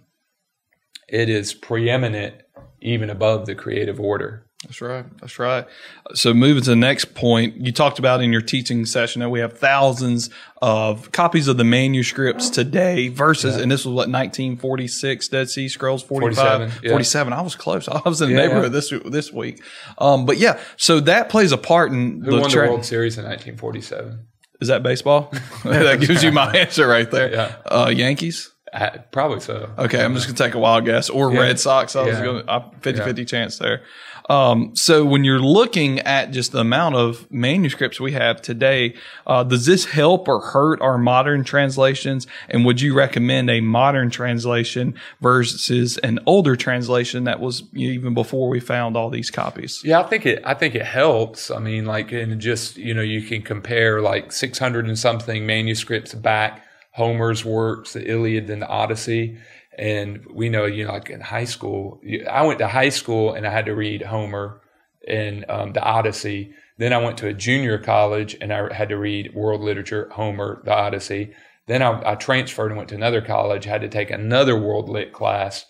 it 1.08 1.30
is 1.30 1.54
preeminent 1.54 2.42
even 2.82 3.08
above 3.08 3.46
the 3.46 3.54
creative 3.54 3.98
order. 3.98 4.44
That's 4.64 4.80
right. 4.80 5.04
That's 5.20 5.38
right. 5.38 5.66
So 6.14 6.32
moving 6.32 6.62
to 6.62 6.70
the 6.70 6.76
next 6.76 7.14
point, 7.14 7.56
you 7.58 7.72
talked 7.72 7.98
about 7.98 8.22
in 8.22 8.32
your 8.32 8.40
teaching 8.40 8.86
session 8.86 9.20
that 9.20 9.28
we 9.28 9.40
have 9.40 9.58
thousands 9.58 10.30
of 10.62 11.12
copies 11.12 11.46
of 11.46 11.58
the 11.58 11.64
manuscripts 11.64 12.48
today 12.48 13.08
versus, 13.08 13.56
yeah. 13.56 13.62
and 13.62 13.70
this 13.70 13.84
was 13.84 13.92
what, 13.92 14.08
1946 14.08 15.28
Dead 15.28 15.50
Sea 15.50 15.68
Scrolls, 15.68 16.02
45, 16.02 16.36
47. 16.36 16.84
Yeah. 16.84 16.90
47. 16.90 17.32
I 17.34 17.42
was 17.42 17.54
close. 17.54 17.86
I 17.88 18.00
was 18.06 18.22
in 18.22 18.30
the 18.30 18.34
yeah, 18.34 18.46
neighborhood 18.46 18.72
this, 18.72 18.92
this 19.04 19.30
week. 19.30 19.62
Um, 19.98 20.24
but 20.24 20.38
yeah, 20.38 20.58
so 20.78 21.00
that 21.00 21.28
plays 21.28 21.52
a 21.52 21.58
part 21.58 21.92
in 21.92 22.22
Who 22.22 22.30
the 22.30 22.40
won 22.40 22.50
tra- 22.50 22.62
the 22.62 22.72
World 22.72 22.86
Series 22.86 23.18
in 23.18 23.24
1947? 23.24 24.26
Is 24.62 24.68
that 24.68 24.82
baseball? 24.82 25.30
that 25.64 26.00
gives 26.00 26.24
you 26.24 26.32
my 26.32 26.50
answer 26.56 26.88
right 26.88 27.10
there. 27.10 27.30
Yeah. 27.30 27.56
Uh, 27.66 27.92
Yankees? 27.94 28.54
Uh, 28.72 28.98
probably 29.12 29.40
so. 29.40 29.70
Okay, 29.78 30.02
I'm 30.02 30.14
just 30.14 30.26
gonna 30.26 30.36
take 30.36 30.54
a 30.54 30.58
wild 30.58 30.84
guess. 30.84 31.08
Or. 31.08 31.30
Red 31.30 31.58
Sox. 31.60 31.94
I 31.94 32.02
was 32.02 32.18
going 32.18 32.44
50 32.80 33.02
50 33.02 33.24
chance 33.24 33.58
there. 33.58 33.82
Um, 34.28 34.74
so 34.74 35.04
when 35.04 35.24
you're 35.24 35.40
looking 35.40 36.00
at 36.00 36.30
just 36.30 36.52
the 36.52 36.60
amount 36.60 36.96
of 36.96 37.30
manuscripts 37.30 38.00
we 38.00 38.12
have 38.12 38.42
today, 38.42 38.94
uh, 39.26 39.44
does 39.44 39.66
this 39.66 39.84
help 39.84 40.28
or 40.28 40.40
hurt 40.40 40.80
our 40.80 40.98
modern 40.98 41.44
translations? 41.44 42.26
And 42.48 42.64
would 42.64 42.80
you 42.80 42.94
recommend 42.94 43.50
a 43.50 43.60
modern 43.60 44.10
translation 44.10 44.94
versus 45.20 45.98
an 45.98 46.18
older 46.26 46.56
translation 46.56 47.24
that 47.24 47.40
was 47.40 47.62
even 47.74 48.14
before 48.14 48.48
we 48.48 48.60
found 48.60 48.96
all 48.96 49.10
these 49.10 49.30
copies? 49.30 49.82
Yeah, 49.84 50.00
I 50.00 50.04
think 50.04 50.26
it. 50.26 50.42
I 50.44 50.54
think 50.54 50.74
it 50.74 50.84
helps. 50.84 51.50
I 51.50 51.58
mean, 51.58 51.84
like, 51.86 52.12
and 52.12 52.40
just 52.40 52.76
you 52.76 52.94
know, 52.94 53.02
you 53.02 53.22
can 53.22 53.42
compare 53.42 54.00
like 54.00 54.32
600 54.32 54.86
and 54.86 54.98
something 54.98 55.46
manuscripts 55.46 56.14
back. 56.14 56.62
Homer's 56.92 57.44
works, 57.44 57.92
the 57.92 58.10
Iliad 58.10 58.48
and 58.48 58.62
the 58.62 58.68
Odyssey 58.68 59.38
and 59.78 60.24
we 60.32 60.48
know, 60.48 60.64
you 60.64 60.84
know, 60.84 60.92
like 60.92 61.10
in 61.10 61.20
high 61.20 61.44
school, 61.44 62.00
I 62.28 62.44
went 62.44 62.58
to 62.60 62.68
high 62.68 62.88
school 62.88 63.34
and 63.34 63.46
I 63.46 63.50
had 63.50 63.66
to 63.66 63.74
read 63.74 64.02
Homer 64.02 64.60
and 65.06 65.44
um, 65.48 65.72
the 65.72 65.82
Odyssey. 65.82 66.54
Then 66.78 66.92
I 66.92 66.98
went 66.98 67.18
to 67.18 67.28
a 67.28 67.34
junior 67.34 67.78
college 67.78 68.36
and 68.40 68.52
I 68.52 68.72
had 68.72 68.88
to 68.88 68.96
read 68.96 69.34
world 69.34 69.60
literature, 69.60 70.08
Homer, 70.12 70.62
the 70.64 70.72
Odyssey. 70.72 71.34
Then 71.66 71.82
I, 71.82 72.12
I 72.12 72.14
transferred 72.14 72.68
and 72.68 72.76
went 72.76 72.88
to 72.90 72.94
another 72.94 73.20
college, 73.20 73.64
had 73.64 73.82
to 73.82 73.88
take 73.88 74.10
another 74.10 74.58
world 74.58 74.88
lit 74.88 75.12
class, 75.12 75.66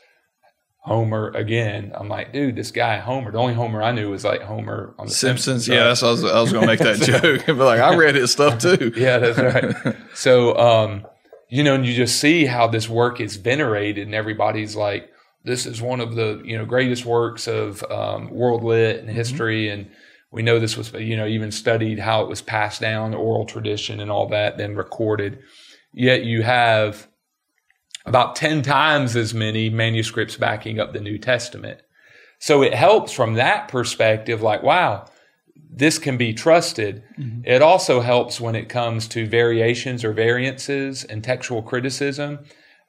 Homer 0.86 1.30
again. 1.30 1.90
I'm 1.96 2.08
like, 2.08 2.32
dude, 2.32 2.54
this 2.54 2.70
guy 2.70 2.98
Homer. 2.98 3.32
The 3.32 3.38
only 3.38 3.54
Homer 3.54 3.82
I 3.82 3.90
knew 3.90 4.10
was 4.10 4.24
like 4.24 4.42
Homer 4.42 4.94
on 5.00 5.06
the 5.06 5.12
Simpsons. 5.12 5.64
Simpsons. 5.64 5.68
Yeah, 5.68 5.84
that's 5.84 6.02
I 6.04 6.10
was, 6.10 6.24
I 6.24 6.40
was 6.40 6.52
going 6.52 6.62
to 6.62 6.66
make 6.68 6.78
that 6.78 6.98
joke. 7.22 7.44
but 7.46 7.58
like, 7.58 7.80
I 7.80 7.96
read 7.96 8.14
his 8.14 8.30
stuff 8.30 8.60
too. 8.60 8.92
yeah, 8.96 9.18
that's 9.18 9.36
right. 9.36 9.96
So, 10.14 10.56
um, 10.56 11.06
you 11.48 11.62
know, 11.62 11.74
and 11.74 11.86
you 11.86 11.94
just 11.94 12.20
see 12.20 12.46
how 12.46 12.66
this 12.66 12.88
work 12.88 13.20
is 13.20 13.36
venerated, 13.36 14.06
and 14.06 14.14
everybody's 14.14 14.74
like, 14.76 15.10
this 15.44 15.64
is 15.64 15.80
one 15.80 16.00
of 16.00 16.14
the 16.16 16.42
you 16.44 16.58
know 16.58 16.64
greatest 16.64 17.04
works 17.04 17.46
of 17.46 17.82
um, 17.90 18.30
world 18.30 18.64
lit 18.64 18.98
and 18.98 19.08
mm-hmm. 19.08 19.16
history, 19.16 19.66
mm-hmm. 19.66 19.80
and 19.80 19.90
we 20.32 20.42
know 20.42 20.58
this 20.58 20.76
was 20.76 20.92
you 20.92 21.16
know 21.16 21.26
even 21.26 21.50
studied 21.50 21.98
how 21.98 22.22
it 22.22 22.28
was 22.28 22.42
passed 22.42 22.80
down, 22.80 23.14
oral 23.14 23.46
tradition, 23.46 24.00
and 24.00 24.10
all 24.10 24.28
that, 24.28 24.58
then 24.58 24.74
recorded. 24.74 25.38
Yet 25.92 26.24
you 26.24 26.42
have 26.42 27.08
about 28.04 28.36
ten 28.36 28.62
times 28.62 29.16
as 29.16 29.32
many 29.32 29.70
manuscripts 29.70 30.36
backing 30.36 30.80
up 30.80 30.92
the 30.92 31.00
New 31.00 31.18
Testament. 31.18 31.80
So 32.38 32.62
it 32.62 32.74
helps 32.74 33.12
from 33.12 33.34
that 33.34 33.68
perspective, 33.68 34.42
like, 34.42 34.62
wow, 34.62 35.06
this 35.70 35.98
can 35.98 36.16
be 36.16 36.32
trusted. 36.32 37.02
It 37.44 37.62
also 37.62 38.00
helps 38.00 38.40
when 38.40 38.54
it 38.54 38.68
comes 38.68 39.08
to 39.08 39.26
variations 39.26 40.04
or 40.04 40.12
variances 40.12 41.04
in 41.04 41.22
textual 41.22 41.62
criticism 41.62 42.40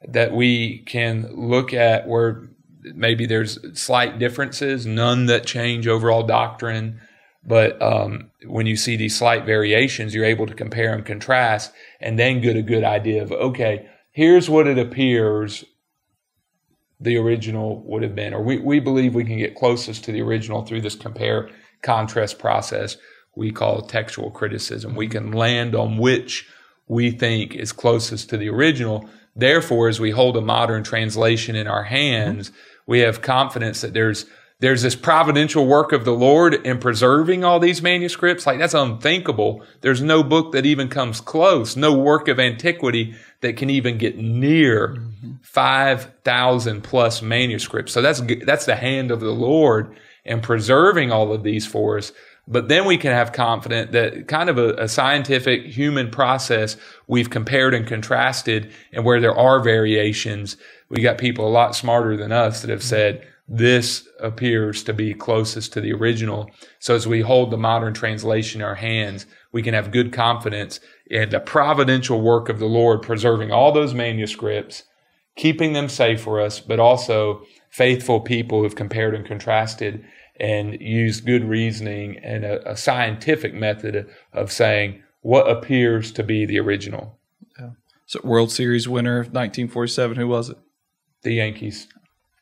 that 0.06 0.32
we 0.32 0.78
can 0.84 1.28
look 1.34 1.74
at 1.74 2.06
where 2.06 2.48
maybe 2.94 3.26
there's 3.26 3.58
slight 3.78 4.18
differences, 4.18 4.86
none 4.86 5.26
that 5.26 5.44
change 5.44 5.86
overall 5.86 6.22
doctrine. 6.22 7.00
But 7.44 7.80
um, 7.82 8.30
when 8.46 8.66
you 8.66 8.76
see 8.76 8.96
these 8.96 9.16
slight 9.16 9.44
variations, 9.44 10.14
you're 10.14 10.24
able 10.24 10.46
to 10.46 10.54
compare 10.54 10.94
and 10.94 11.04
contrast 11.04 11.72
and 12.00 12.18
then 12.18 12.40
get 12.40 12.56
a 12.56 12.62
good 12.62 12.84
idea 12.84 13.22
of, 13.22 13.32
okay, 13.32 13.88
here's 14.12 14.48
what 14.48 14.66
it 14.66 14.78
appears 14.78 15.64
the 17.00 17.16
original 17.16 17.82
would 17.86 18.02
have 18.02 18.14
been. 18.14 18.34
Or 18.34 18.42
we, 18.42 18.58
we 18.58 18.80
believe 18.80 19.14
we 19.14 19.24
can 19.24 19.38
get 19.38 19.54
closest 19.54 20.04
to 20.04 20.12
the 20.12 20.22
original 20.22 20.64
through 20.64 20.80
this 20.80 20.96
compare 20.96 21.48
contrast 21.82 22.38
process 22.38 22.96
we 23.38 23.52
call 23.52 23.82
textual 23.82 24.30
criticism. 24.30 24.96
We 24.96 25.06
can 25.06 25.30
land 25.30 25.76
on 25.76 25.96
which 25.96 26.48
we 26.88 27.12
think 27.12 27.54
is 27.54 27.72
closest 27.72 28.28
to 28.30 28.36
the 28.36 28.48
original. 28.48 29.08
Therefore, 29.36 29.88
as 29.88 30.00
we 30.00 30.10
hold 30.10 30.36
a 30.36 30.40
modern 30.40 30.82
translation 30.82 31.54
in 31.54 31.68
our 31.68 31.84
hands, 31.84 32.50
we 32.86 32.98
have 33.00 33.22
confidence 33.22 33.80
that 33.80 33.94
there's 33.94 34.26
there's 34.60 34.82
this 34.82 34.96
providential 34.96 35.68
work 35.68 35.92
of 35.92 36.04
the 36.04 36.10
Lord 36.10 36.54
in 36.66 36.80
preserving 36.80 37.44
all 37.44 37.60
these 37.60 37.80
manuscripts. 37.80 38.44
Like 38.44 38.58
that's 38.58 38.74
unthinkable. 38.74 39.62
There's 39.82 40.02
no 40.02 40.24
book 40.24 40.50
that 40.50 40.66
even 40.66 40.88
comes 40.88 41.20
close, 41.20 41.76
no 41.76 41.96
work 41.96 42.26
of 42.26 42.40
antiquity 42.40 43.14
that 43.40 43.56
can 43.56 43.70
even 43.70 43.98
get 43.98 44.18
near 44.18 44.96
mm-hmm. 44.96 45.34
5,000 45.42 46.82
plus 46.82 47.22
manuscripts. 47.22 47.92
So 47.92 48.02
that's, 48.02 48.20
that's 48.44 48.66
the 48.66 48.74
hand 48.74 49.12
of 49.12 49.20
the 49.20 49.30
Lord 49.30 49.96
in 50.28 50.40
preserving 50.40 51.10
all 51.10 51.32
of 51.32 51.42
these 51.42 51.66
for 51.66 51.98
us. 51.98 52.12
But 52.46 52.68
then 52.68 52.84
we 52.84 52.96
can 52.96 53.12
have 53.12 53.32
confidence 53.32 53.92
that 53.92 54.28
kind 54.28 54.48
of 54.48 54.58
a, 54.58 54.74
a, 54.74 54.88
scientific 54.88 55.64
human 55.64 56.10
process 56.10 56.76
we've 57.06 57.28
compared 57.28 57.74
and 57.74 57.86
contrasted 57.86 58.72
and 58.92 59.04
where 59.04 59.20
there 59.20 59.36
are 59.36 59.60
variations, 59.60 60.56
we 60.88 61.02
got 61.02 61.18
people 61.18 61.46
a 61.46 61.50
lot 61.50 61.74
smarter 61.74 62.16
than 62.16 62.32
us 62.32 62.62
that 62.62 62.70
have 62.70 62.82
said, 62.82 63.26
this 63.48 64.06
appears 64.20 64.82
to 64.84 64.92
be 64.92 65.14
closest 65.14 65.72
to 65.72 65.80
the 65.80 65.92
original. 65.92 66.50
So 66.78 66.94
as 66.94 67.06
we 67.06 67.22
hold 67.22 67.50
the 67.50 67.56
modern 67.56 67.94
translation 67.94 68.60
in 68.60 68.66
our 68.66 68.74
hands, 68.74 69.26
we 69.52 69.62
can 69.62 69.74
have 69.74 69.90
good 69.90 70.12
confidence 70.12 70.80
in 71.06 71.30
the 71.30 71.40
providential 71.40 72.20
work 72.20 72.50
of 72.50 72.58
the 72.58 72.66
Lord 72.66 73.02
preserving 73.02 73.50
all 73.50 73.72
those 73.72 73.94
manuscripts, 73.94 74.84
keeping 75.36 75.72
them 75.72 75.88
safe 75.88 76.20
for 76.20 76.40
us, 76.40 76.60
but 76.60 76.78
also 76.78 77.42
faithful 77.70 78.20
people 78.20 78.62
who've 78.62 78.74
compared 78.74 79.14
and 79.14 79.26
contrasted 79.26 80.04
and 80.40 80.80
use 80.80 81.20
good 81.20 81.44
reasoning 81.44 82.18
and 82.18 82.44
a, 82.44 82.72
a 82.72 82.76
scientific 82.76 83.54
method 83.54 84.08
of 84.32 84.52
saying 84.52 85.02
what 85.20 85.50
appears 85.50 86.12
to 86.12 86.22
be 86.22 86.46
the 86.46 86.58
original. 86.58 87.18
Yeah. 87.58 87.70
So 88.06 88.20
World 88.22 88.52
Series 88.52 88.88
winner 88.88 89.18
of 89.18 89.26
1947, 89.26 90.16
who 90.16 90.28
was 90.28 90.50
it? 90.50 90.58
The 91.22 91.34
Yankees. 91.34 91.88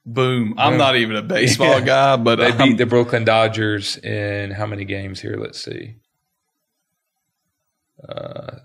Boom. 0.04 0.54
I'm 0.56 0.72
yeah. 0.72 0.78
not 0.78 0.96
even 0.96 1.16
a 1.16 1.22
baseball 1.22 1.80
yeah. 1.80 1.80
guy, 2.16 2.16
but 2.16 2.36
they 2.36 2.52
beat 2.52 2.78
the 2.78 2.86
Brooklyn 2.86 3.24
Dodgers 3.24 3.96
in 3.96 4.52
how 4.52 4.66
many 4.66 4.84
games 4.84 5.20
here? 5.20 5.36
Let's 5.36 5.62
see. 5.62 5.96
Uh, 8.06 8.58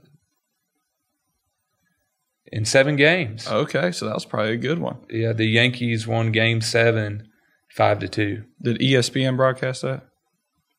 in 2.51 2.65
seven 2.65 2.95
games. 2.95 3.47
Okay, 3.47 3.91
so 3.91 4.05
that 4.05 4.13
was 4.13 4.25
probably 4.25 4.53
a 4.53 4.57
good 4.57 4.79
one. 4.79 4.97
Yeah, 5.09 5.33
the 5.33 5.45
Yankees 5.45 6.05
won 6.05 6.31
Game 6.31 6.61
Seven, 6.61 7.29
five 7.75 7.99
to 7.99 8.07
two. 8.07 8.43
Did 8.61 8.79
ESPN 8.79 9.37
broadcast 9.37 9.81
that? 9.83 10.03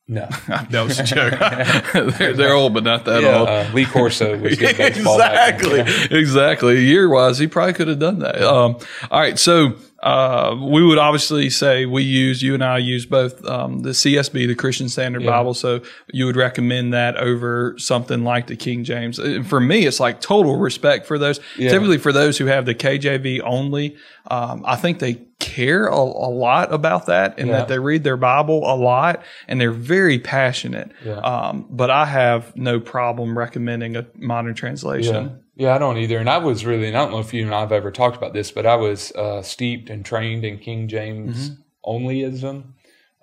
No, 0.07 0.27
that 0.47 0.83
was 0.83 0.99
a 0.99 1.03
joke. 1.03 1.39
they're, 2.17 2.33
they're, 2.33 2.53
old, 2.53 2.73
but 2.73 2.83
not 2.83 3.05
that 3.05 3.23
yeah, 3.23 3.37
old. 3.37 3.47
Uh, 3.47 3.69
Lee 3.73 3.85
Corso 3.85 4.37
was 4.37 4.57
good 4.57 4.77
exactly, 4.79 5.79
exactly. 6.11 6.83
Year 6.83 7.09
wise, 7.09 7.39
he 7.39 7.47
probably 7.47 7.73
could 7.73 7.87
have 7.87 7.99
done 7.99 8.19
that. 8.19 8.41
Um, 8.41 8.77
all 9.09 9.21
right, 9.21 9.39
so 9.39 9.75
uh, 10.03 10.53
we 10.61 10.85
would 10.85 10.97
obviously 10.97 11.49
say 11.49 11.85
we 11.85 12.03
use 12.03 12.43
you 12.43 12.53
and 12.53 12.61
I 12.61 12.77
use 12.77 13.05
both 13.05 13.43
um, 13.45 13.79
the 13.79 13.91
CSB, 13.91 14.47
the 14.47 14.53
Christian 14.53 14.89
Standard 14.89 15.21
yeah. 15.21 15.29
Bible. 15.29 15.53
So 15.53 15.81
you 16.11 16.25
would 16.25 16.35
recommend 16.35 16.93
that 16.93 17.15
over 17.15 17.75
something 17.77 18.25
like 18.25 18.47
the 18.47 18.57
King 18.57 18.83
James. 18.83 19.17
And 19.17 19.47
for 19.47 19.61
me, 19.61 19.85
it's 19.85 20.01
like 20.01 20.19
total 20.19 20.57
respect 20.57 21.05
for 21.05 21.17
those. 21.17 21.39
Yeah. 21.57 21.69
Typically, 21.69 21.97
for 21.99 22.11
those 22.11 22.37
who 22.37 22.47
have 22.47 22.65
the 22.65 22.75
KJV 22.75 23.43
only, 23.45 23.95
um, 24.29 24.63
I 24.67 24.75
think 24.75 24.99
they 24.99 25.21
care 25.39 25.87
a, 25.87 25.95
a, 25.95 26.31
lot 26.31 26.73
about 26.73 27.05
that 27.05 27.39
and 27.39 27.47
yeah. 27.47 27.59
that 27.59 27.67
they 27.69 27.79
read 27.79 28.03
their 28.03 28.17
Bible 28.17 28.59
a 28.69 28.75
lot 28.75 29.23
and 29.47 29.59
they're 29.59 29.71
very 29.71 30.19
passionate. 30.19 30.91
Um, 31.19 31.65
but 31.69 31.89
I 31.89 32.05
have 32.05 32.55
no 32.57 32.81
problem 32.81 33.37
recommending 33.37 33.95
a 33.95 34.05
modern 34.15 34.53
translation. 34.53 35.42
Yeah, 35.55 35.75
I 35.75 35.77
don't 35.77 35.97
either. 35.97 36.17
And 36.17 36.29
I 36.29 36.39
was 36.39 36.65
really, 36.65 36.87
and 36.87 36.97
I 36.97 37.03
don't 37.03 37.11
know 37.11 37.19
if 37.19 37.33
you 37.33 37.45
and 37.45 37.53
I 37.53 37.59
have 37.59 37.71
ever 37.71 37.91
talked 37.91 38.17
about 38.17 38.33
this, 38.33 38.51
but 38.51 38.65
I 38.65 38.75
was 38.75 39.11
uh, 39.11 39.41
steeped 39.43 39.89
and 39.89 40.03
trained 40.03 40.43
in 40.43 40.57
King 40.57 40.87
James 40.87 41.51
mm-hmm. 41.51 41.91
onlyism 41.91 42.73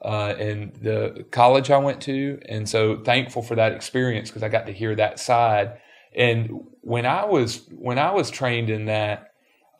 uh, 0.03 0.35
in 0.39 0.73
the 0.81 1.27
college 1.33 1.71
I 1.71 1.79
went 1.79 2.01
to. 2.03 2.41
And 2.49 2.69
so 2.69 3.03
thankful 3.03 3.43
for 3.43 3.57
that 3.57 3.73
experience 3.73 4.31
because 4.31 4.45
I 4.45 4.49
got 4.49 4.67
to 4.67 4.73
hear 4.73 4.95
that 4.95 5.19
side. 5.19 5.81
And 6.15 6.51
when 6.83 7.05
I 7.05 7.25
was, 7.25 7.67
when 7.73 7.99
I 7.99 8.13
was 8.13 8.31
trained 8.31 8.71
in 8.71 8.87
that, 8.87 9.33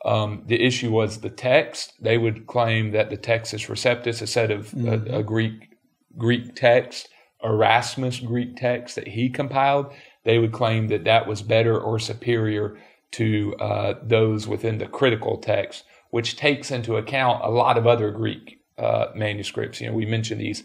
um, 0.03 0.43
the 0.47 0.61
issue 0.61 0.91
was 0.91 1.19
the 1.19 1.29
text. 1.29 1.93
They 2.01 2.17
would 2.17 2.47
claim 2.47 2.91
that 2.91 3.09
the 3.09 3.17
Textus 3.17 3.69
Receptus, 3.69 4.21
a 4.21 4.27
set 4.27 4.51
of 4.51 4.71
mm-hmm. 4.71 5.13
a, 5.13 5.19
a 5.19 5.23
Greek 5.23 5.69
Greek 6.17 6.55
text, 6.55 7.07
Erasmus 7.43 8.19
Greek 8.19 8.57
text 8.57 8.95
that 8.95 9.07
he 9.07 9.29
compiled, 9.29 9.93
they 10.23 10.37
would 10.37 10.51
claim 10.51 10.87
that 10.89 11.03
that 11.05 11.27
was 11.27 11.41
better 11.41 11.79
or 11.79 11.99
superior 11.99 12.77
to 13.11 13.55
uh, 13.59 13.93
those 14.01 14.47
within 14.47 14.77
the 14.77 14.87
critical 14.87 15.37
text, 15.37 15.83
which 16.09 16.35
takes 16.35 16.71
into 16.71 16.97
account 16.97 17.43
a 17.43 17.49
lot 17.49 17.77
of 17.77 17.87
other 17.87 18.11
Greek 18.11 18.61
uh, 18.77 19.07
manuscripts. 19.15 19.81
You 19.81 19.87
know, 19.87 19.93
we 19.93 20.05
mentioned 20.05 20.41
these 20.41 20.63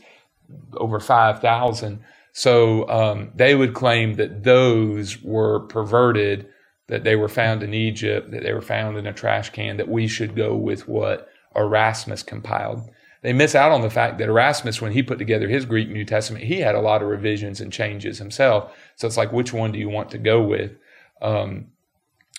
over 0.75 1.01
5,000. 1.01 2.05
So 2.33 2.89
um, 2.89 3.31
they 3.35 3.55
would 3.55 3.75
claim 3.75 4.15
that 4.15 4.45
those 4.45 5.23
were 5.23 5.61
perverted, 5.61 6.49
that 6.89 7.03
they 7.03 7.17
were 7.17 7.29
found 7.29 7.63
in 7.63 7.75
Egypt, 7.75 8.31
that 8.31 8.43
they 8.43 8.53
were 8.53 8.63
found 8.63 8.97
in 8.97 9.07
a 9.07 9.13
trash 9.13 9.51
can, 9.51 9.79
that 9.79 9.89
we 9.89 10.07
should 10.07 10.37
go 10.37 10.55
with 10.55 10.87
what 10.87 11.29
Erasmus 11.55 12.23
compiled 12.23 12.89
they 13.27 13.33
miss 13.33 13.57
out 13.57 13.73
on 13.73 13.81
the 13.81 13.91
fact 13.91 14.19
that 14.19 14.29
Erasmus, 14.29 14.81
when 14.81 14.93
he 14.93 15.03
put 15.03 15.19
together 15.19 15.49
his 15.49 15.67
Greek 15.67 15.89
New 15.89 16.05
Testament, 16.05 16.45
he 16.45 16.61
had 16.61 16.77
a 16.77 16.81
lot 16.81 17.03
of 17.03 17.09
revisions 17.09 17.61
and 17.61 17.73
changes 17.73 18.19
himself. 18.19 18.73
So 18.95 19.09
it's 19.09 19.17
like, 19.17 19.33
which 19.33 19.53
one 19.53 19.73
do 19.73 19.81
you 19.81 19.89
want 19.89 20.11
to 20.11 20.19
go 20.19 20.41
with? 20.41 20.77
Um, 21.21 21.73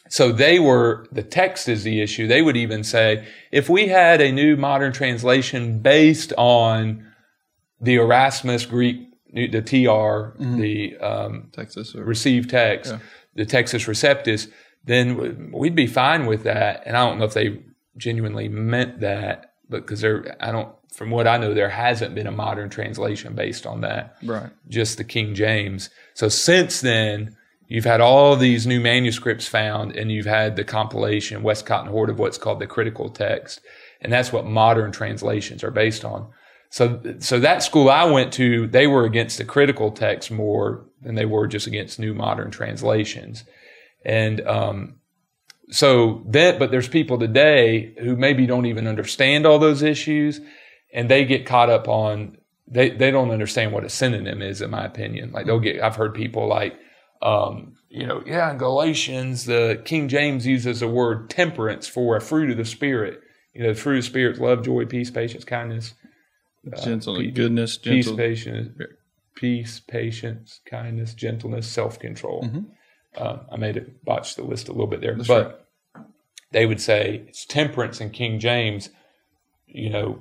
so 0.08 0.32
they 0.32 0.60
were, 0.60 1.06
the 1.12 1.24
text 1.24 1.68
is 1.68 1.84
the 1.84 2.02
issue. 2.02 2.26
They 2.26 2.42
would 2.42 2.56
even 2.56 2.86
say, 2.86 3.28
if 3.52 3.68
we 3.68 3.90
had 3.90 4.22
a 4.22 4.32
new 4.32 4.56
modern 4.56 4.94
translation 4.94 5.80
based 5.80 6.32
on 6.38 7.06
the 7.82 7.96
Erasmus 7.96 8.66
Greek, 8.66 9.10
the 9.34 9.62
TR, 9.62 10.40
mm-hmm. 10.40 10.58
the 10.58 10.98
um, 11.00 11.50
Textus 11.52 11.98
or, 11.98 12.06
received 12.06 12.50
text, 12.50 12.94
yeah. 12.94 13.00
the 13.36 13.46
Textus 13.46 13.90
Receptus, 13.90 14.50
then 14.86 15.52
we'd 15.52 15.76
be 15.76 15.86
fine 15.86 16.28
with 16.28 16.44
that. 16.44 16.84
And 16.86 16.96
I 16.96 17.06
don't 17.06 17.20
know 17.20 17.26
if 17.26 17.34
they 17.34 17.62
genuinely 17.98 18.48
meant 18.48 19.02
that, 19.02 19.56
but 19.70 19.82
because 19.82 20.00
there, 20.00 20.38
I 20.40 20.54
don't 20.54 20.74
from 20.94 21.12
what 21.12 21.28
I 21.28 21.38
know, 21.38 21.54
there 21.54 21.70
hasn't 21.70 22.16
been 22.16 22.28
a 22.28 22.32
modern 22.32 22.70
translation 22.70 23.36
based 23.36 23.66
on 23.66 23.82
that. 23.82 24.18
Right. 24.24 24.50
Just 24.68 24.98
the 24.98 25.04
King 25.04 25.36
James. 25.36 25.90
So 26.14 26.28
since 26.30 26.82
then, 26.82 27.36
you've 27.68 27.86
had 27.86 28.02
all 28.02 28.36
these 28.36 28.66
new 28.66 28.80
manuscripts 28.80 29.48
found, 29.48 29.96
and 29.96 30.12
you've 30.12 30.26
had 30.26 30.56
the 30.56 30.64
compilation, 30.64 31.44
Westcott 31.44 31.82
and 31.82 31.90
Hort, 31.92 32.10
of 32.10 32.18
what's 32.18 32.38
called 32.38 32.60
the 32.60 32.68
critical 32.68 33.10
text. 33.10 33.62
And 34.02 34.12
that's 34.12 34.32
what 34.32 34.46
modern 34.46 34.92
translations 34.92 35.64
are 35.64 35.72
based 35.72 36.04
on. 36.06 36.30
So, 36.70 37.02
so 37.20 37.40
that 37.40 37.64
school 37.64 37.90
I 37.90 38.06
went 38.06 38.34
to, 38.34 38.68
they 38.68 38.88
were 38.88 39.06
against 39.06 39.38
the 39.38 39.46
critical 39.46 39.92
text 39.92 40.32
more 40.32 40.86
than 41.02 41.16
they 41.16 41.26
were 41.26 41.48
just 41.48 41.68
against 41.68 42.00
new 42.00 42.14
modern 42.14 42.52
translations. 42.52 43.44
And, 44.04 44.42
um, 44.48 44.96
so 45.70 46.24
that, 46.28 46.60
but 46.60 46.72
there's 46.72 46.88
people 46.88 47.20
today 47.20 47.94
who 48.00 48.16
maybe 48.16 48.46
don't 48.46 48.66
even 48.66 48.88
understand 48.88 49.46
all 49.46 49.60
those 49.60 49.82
issues 49.82 50.40
and 50.94 51.10
they 51.10 51.26
get 51.26 51.46
caught 51.46 51.70
up 51.70 51.88
on 51.88 52.38
they 52.68 52.90
they 52.90 53.12
don't 53.12 53.32
understand 53.32 53.72
what 53.72 53.84
a 53.84 53.90
synonym 53.90 54.42
is 54.42 54.62
in 54.62 54.70
my 54.70 54.86
opinion 54.86 55.32
like 55.32 55.46
they'll 55.46 55.60
get 55.60 55.82
i've 55.82 55.96
heard 55.96 56.14
people 56.14 56.48
like 56.48 56.78
um, 57.22 57.74
you 57.90 58.06
know 58.06 58.22
yeah 58.28 58.52
in 58.52 58.58
galatians 58.58 59.46
the 59.46 59.82
king 59.86 60.08
james 60.08 60.46
uses 60.46 60.82
the 60.82 60.88
word 60.88 61.30
temperance 61.30 61.88
for 61.88 62.16
a 62.16 62.22
fruit 62.22 62.52
of 62.52 62.58
the 62.58 62.66
spirit 62.66 63.22
you 63.54 63.64
know 63.64 63.74
the 63.74 63.80
fruit 63.80 63.98
of 63.98 64.04
the 64.04 64.08
spirit 64.08 64.40
love 64.40 64.64
joy 64.64 64.86
peace 64.86 65.10
patience 65.10 65.44
kindness 65.44 65.96
uh, 66.72 66.82
gentleness 66.82 67.34
goodness 67.34 67.78
peace 67.78 68.06
gentle. 68.06 68.18
patience 68.18 68.82
peace 69.36 69.80
patience 69.80 70.62
kindness 70.70 71.14
gentleness 71.16 71.68
self-control 71.68 72.44
mm-hmm. 72.44 72.62
uh, 73.16 73.38
i 73.52 73.56
made 73.56 73.78
it 73.78 74.04
botch 74.06 74.36
the 74.36 74.44
list 74.44 74.68
a 74.68 74.72
little 74.72 74.88
bit 74.88 75.02
there 75.02 75.16
That's 75.16 75.28
but 75.28 75.68
right. 75.96 76.06
they 76.52 76.68
would 76.68 76.82
say 76.82 77.26
it's 77.28 77.46
temperance 77.46 78.00
in 78.00 78.12
king 78.12 78.40
james 78.40 78.90
you 79.66 79.90
know 79.90 80.20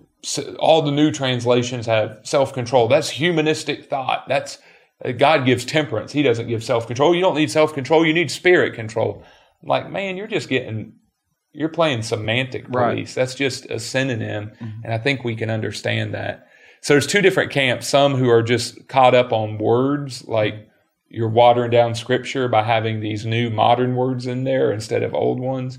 all 0.58 0.82
the 0.82 0.90
new 0.90 1.10
translations 1.10 1.86
have 1.86 2.20
self 2.22 2.52
control. 2.52 2.88
That's 2.88 3.08
humanistic 3.08 3.88
thought. 3.88 4.26
That's 4.28 4.58
uh, 5.04 5.12
God 5.12 5.44
gives 5.44 5.64
temperance. 5.64 6.12
He 6.12 6.22
doesn't 6.22 6.48
give 6.48 6.64
self 6.64 6.86
control. 6.86 7.14
You 7.14 7.20
don't 7.20 7.36
need 7.36 7.50
self 7.50 7.74
control. 7.74 8.06
You 8.06 8.14
need 8.14 8.30
spirit 8.30 8.74
control. 8.74 9.22
I'm 9.62 9.68
like, 9.68 9.90
man, 9.90 10.16
you're 10.16 10.26
just 10.26 10.48
getting, 10.48 10.94
you're 11.52 11.68
playing 11.68 12.02
semantic 12.02 12.64
police. 12.64 12.74
Right. 12.76 13.08
That's 13.08 13.34
just 13.34 13.66
a 13.66 13.78
synonym. 13.78 14.52
And 14.84 14.92
I 14.92 14.98
think 14.98 15.24
we 15.24 15.36
can 15.36 15.50
understand 15.50 16.14
that. 16.14 16.48
So 16.82 16.94
there's 16.94 17.06
two 17.06 17.22
different 17.22 17.50
camps. 17.50 17.86
Some 17.88 18.14
who 18.14 18.28
are 18.28 18.42
just 18.42 18.86
caught 18.88 19.14
up 19.14 19.32
on 19.32 19.58
words, 19.58 20.26
like 20.28 20.68
you're 21.08 21.28
watering 21.28 21.70
down 21.70 21.94
scripture 21.94 22.48
by 22.48 22.62
having 22.62 23.00
these 23.00 23.24
new 23.24 23.50
modern 23.50 23.96
words 23.96 24.26
in 24.26 24.44
there 24.44 24.72
instead 24.72 25.02
of 25.02 25.14
old 25.14 25.40
ones. 25.40 25.78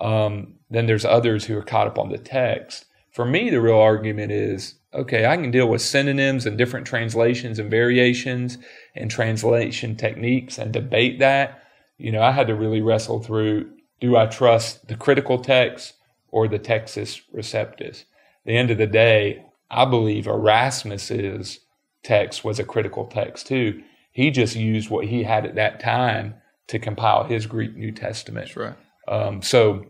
Um, 0.00 0.54
then 0.70 0.86
there's 0.86 1.04
others 1.04 1.44
who 1.44 1.56
are 1.56 1.62
caught 1.62 1.86
up 1.86 1.98
on 1.98 2.10
the 2.10 2.18
text. 2.18 2.86
For 3.18 3.24
me, 3.24 3.50
the 3.50 3.60
real 3.60 3.80
argument 3.80 4.30
is 4.30 4.76
okay, 4.94 5.26
I 5.26 5.36
can 5.36 5.50
deal 5.50 5.68
with 5.68 5.82
synonyms 5.82 6.46
and 6.46 6.56
different 6.56 6.86
translations 6.86 7.58
and 7.58 7.68
variations 7.68 8.58
and 8.94 9.10
translation 9.10 9.96
techniques 9.96 10.56
and 10.56 10.72
debate 10.72 11.18
that. 11.18 11.64
You 11.96 12.12
know, 12.12 12.22
I 12.22 12.30
had 12.30 12.46
to 12.46 12.54
really 12.54 12.80
wrestle 12.80 13.20
through 13.20 13.72
do 14.00 14.16
I 14.16 14.26
trust 14.26 14.86
the 14.86 14.94
critical 14.94 15.40
text 15.40 15.94
or 16.28 16.46
the 16.46 16.60
Textus 16.60 17.20
Receptus? 17.34 18.02
At 18.02 18.46
the 18.46 18.56
end 18.56 18.70
of 18.70 18.78
the 18.78 18.86
day, 18.86 19.44
I 19.68 19.84
believe 19.84 20.28
Erasmus's 20.28 21.58
text 22.04 22.44
was 22.44 22.60
a 22.60 22.64
critical 22.64 23.06
text 23.06 23.48
too. 23.48 23.82
He 24.12 24.30
just 24.30 24.54
used 24.54 24.90
what 24.90 25.06
he 25.06 25.24
had 25.24 25.44
at 25.44 25.56
that 25.56 25.80
time 25.80 26.36
to 26.68 26.78
compile 26.78 27.24
his 27.24 27.46
Greek 27.46 27.74
New 27.74 27.90
Testament. 27.90 28.54
Right. 28.54 28.76
Um, 29.08 29.42
so 29.42 29.86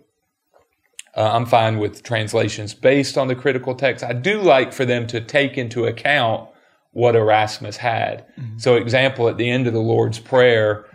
uh, 1.16 1.30
I'm 1.32 1.46
fine 1.46 1.78
with 1.78 2.02
translations 2.02 2.74
based 2.74 3.18
on 3.18 3.28
the 3.28 3.34
critical 3.34 3.74
text. 3.74 4.04
I 4.04 4.12
do 4.12 4.40
like 4.40 4.72
for 4.72 4.84
them 4.84 5.06
to 5.08 5.20
take 5.20 5.58
into 5.58 5.86
account 5.86 6.48
what 6.92 7.16
Erasmus 7.16 7.76
had. 7.76 8.24
So, 8.56 8.74
example, 8.76 9.28
at 9.28 9.36
the 9.36 9.48
end 9.48 9.66
of 9.66 9.72
the 9.72 9.80
Lord's 9.80 10.18
Prayer, 10.18 10.86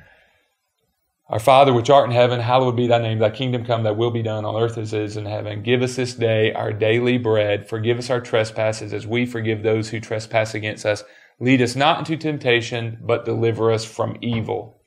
our 1.29 1.39
Father 1.39 1.73
which 1.73 1.89
art 1.89 2.09
in 2.09 2.15
heaven, 2.15 2.39
hallowed 2.39 2.75
be 2.75 2.87
thy 2.87 3.01
name, 3.01 3.19
thy 3.19 3.29
kingdom 3.29 3.65
come, 3.65 3.83
thy 3.83 3.91
will 3.91 4.11
be 4.11 4.21
done 4.21 4.45
on 4.45 4.61
earth 4.61 4.77
as 4.77 4.93
it 4.93 5.01
is 5.01 5.17
in 5.17 5.25
heaven. 5.25 5.63
Give 5.63 5.81
us 5.81 5.95
this 5.95 6.13
day 6.13 6.53
our 6.53 6.73
daily 6.73 7.17
bread. 7.17 7.67
Forgive 7.67 7.97
us 7.97 8.09
our 8.09 8.21
trespasses 8.21 8.93
as 8.93 9.07
we 9.07 9.25
forgive 9.25 9.63
those 9.63 9.89
who 9.89 9.99
trespass 9.99 10.53
against 10.53 10.85
us. 10.85 11.03
Lead 11.39 11.61
us 11.61 11.75
not 11.75 11.99
into 11.99 12.17
temptation, 12.17 12.99
but 13.01 13.25
deliver 13.25 13.71
us 13.71 13.85
from 13.85 14.17
evil. 14.21 14.81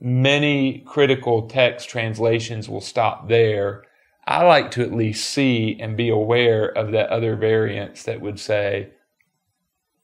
Many 0.00 0.80
critical 0.80 1.48
text 1.48 1.88
translations 1.88 2.68
will 2.68 2.80
stop 2.80 3.28
there. 3.28 3.84
I 4.24 4.44
like 4.44 4.70
to 4.72 4.82
at 4.82 4.92
least 4.92 5.28
see 5.28 5.76
and 5.80 5.96
be 5.96 6.08
aware 6.08 6.66
of 6.66 6.92
that 6.92 7.10
other 7.10 7.36
variants 7.36 8.04
that 8.04 8.20
would 8.20 8.38
say, 8.38 8.90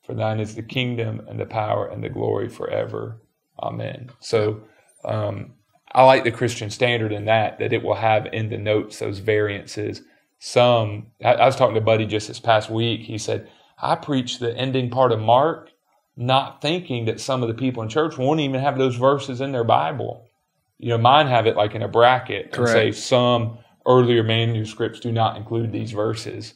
For 0.03 0.15
thine 0.15 0.41
is 0.41 0.55
the 0.55 0.63
kingdom 0.63 1.23
and 1.29 1.39
the 1.39 1.47
power 1.47 1.87
and 1.87 2.03
the 2.03 2.09
glory 2.09 2.49
forever. 2.49 3.21
Amen. 3.61 4.11
So 4.21 4.63
um, 5.05 5.55
I 5.93 6.05
like 6.05 6.25
the 6.25 6.33
Christian 6.33 6.71
standard 6.71 7.13
in 7.13 7.27
that, 7.27 7.59
that 7.59 7.73
it 7.73 7.83
will 7.83 7.95
have 7.95 8.27
in 8.33 8.49
the 8.49 8.59
notes 8.59 8.99
those 8.99 9.21
variances. 9.21 10.03
Some, 10.41 11.09
I, 11.25 11.35
I 11.35 11.47
was 11.47 11.57
talking 11.57 11.75
to 11.75 11.81
Buddy 11.81 12.07
just 12.07 12.29
this 12.29 12.41
past 12.41 12.71
week. 12.71 13.03
He 13.03 13.19
said, 13.19 13.49
I 13.81 13.95
preach 13.95 14.39
the 14.39 14.57
ending 14.57 14.91
part 14.91 15.13
of 15.13 15.21
Mark, 15.21 15.71
not 16.17 16.61
thinking 16.61 17.05
that 17.05 17.21
some 17.21 17.43
of 17.43 17.49
the 17.49 17.55
people 17.55 17.83
in 17.83 17.89
church 17.89 18.19
won't 18.19 18.41
even 18.41 18.61
have 18.61 18.79
those 18.79 18.97
verses 18.97 19.41
in 19.41 19.53
their 19.53 19.65
Bible. 19.65 20.29
You 20.79 20.91
know, 20.91 20.99
mine 20.99 21.29
have 21.29 21.47
it 21.47 21.57
like 21.57 21.75
in 21.75 21.83
a 21.83 21.89
bracket 21.89 22.57
and 22.57 22.69
say 22.69 22.93
some 22.93 23.59
earlier 23.87 24.23
manuscripts 24.23 25.01
do 25.01 25.13
not 25.13 25.37
include 25.37 25.73
these 25.73 25.93
verses. 25.93 26.55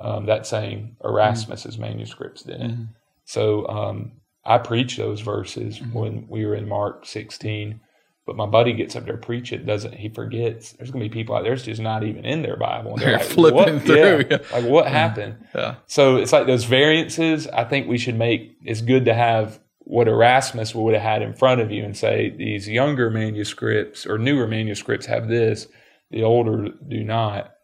Um, 0.00 0.26
that 0.26 0.46
saying 0.46 0.96
Erasmus's 1.04 1.76
manuscripts 1.78 2.42
didn't. 2.42 2.94
So 3.26 3.66
um, 3.68 4.12
I 4.44 4.56
preach 4.58 4.96
those 4.96 5.20
verses 5.20 5.80
when 5.92 6.26
we 6.28 6.46
were 6.46 6.54
in 6.54 6.68
Mark 6.68 7.04
16. 7.06 7.80
But 8.26 8.36
my 8.36 8.46
buddy 8.46 8.72
gets 8.74 8.94
up 8.96 9.06
there 9.06 9.16
preach 9.16 9.52
it, 9.52 9.66
doesn't 9.66 9.94
he? 9.94 10.08
Forgets. 10.08 10.72
There's 10.72 10.90
gonna 10.90 11.04
be 11.04 11.08
people 11.10 11.34
out 11.34 11.42
there 11.42 11.52
that's 11.52 11.64
just 11.64 11.80
not 11.80 12.04
even 12.04 12.24
in 12.24 12.42
their 12.42 12.56
Bible. 12.56 12.92
And 12.92 13.02
They're 13.02 13.12
like, 13.18 13.22
flipping 13.26 13.74
what? 13.74 13.82
through, 13.82 13.96
Yeah. 13.96 14.22
yeah. 14.30 14.38
Like 14.52 14.64
what 14.64 14.86
happened? 14.86 15.36
Yeah. 15.54 15.76
So 15.86 16.16
it's 16.16 16.32
like 16.32 16.46
those 16.46 16.64
variances. 16.64 17.46
I 17.48 17.64
think 17.64 17.88
we 17.88 17.98
should 17.98 18.16
make. 18.16 18.56
It's 18.62 18.82
good 18.82 19.04
to 19.06 19.14
have 19.14 19.58
what 19.80 20.06
Erasmus 20.06 20.74
would 20.74 20.94
have 20.94 21.02
had 21.02 21.22
in 21.22 21.34
front 21.34 21.60
of 21.60 21.72
you 21.72 21.82
and 21.84 21.96
say 21.96 22.30
these 22.30 22.68
younger 22.68 23.10
manuscripts 23.10 24.06
or 24.06 24.16
newer 24.18 24.46
manuscripts 24.46 25.06
have 25.06 25.26
this, 25.26 25.66
the 26.10 26.22
older 26.22 26.70
do 26.88 27.04
not. 27.04 27.54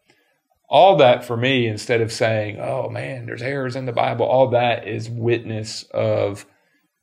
All 0.69 0.97
that 0.97 1.23
for 1.23 1.37
me, 1.37 1.67
instead 1.67 2.01
of 2.01 2.11
saying, 2.11 2.59
"Oh 2.59 2.89
man, 2.89 3.25
there's 3.25 3.41
errors 3.41 3.75
in 3.75 3.85
the 3.85 3.91
Bible," 3.91 4.25
all 4.25 4.47
that 4.49 4.87
is 4.87 5.09
witness 5.09 5.83
of 5.91 6.45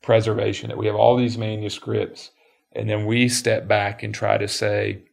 preservation. 0.01 0.69
That 0.69 0.77
we 0.77 0.85
have 0.85 0.95
all 0.95 1.15
these 1.15 1.37
manuscripts, 1.37 2.31
and 2.73 2.89
then 2.89 3.05
we 3.05 3.27
step 3.27 3.67
back 3.67 4.03
and 4.03 4.13
try 4.13 4.37
to 4.37 4.47
say, 4.47 5.03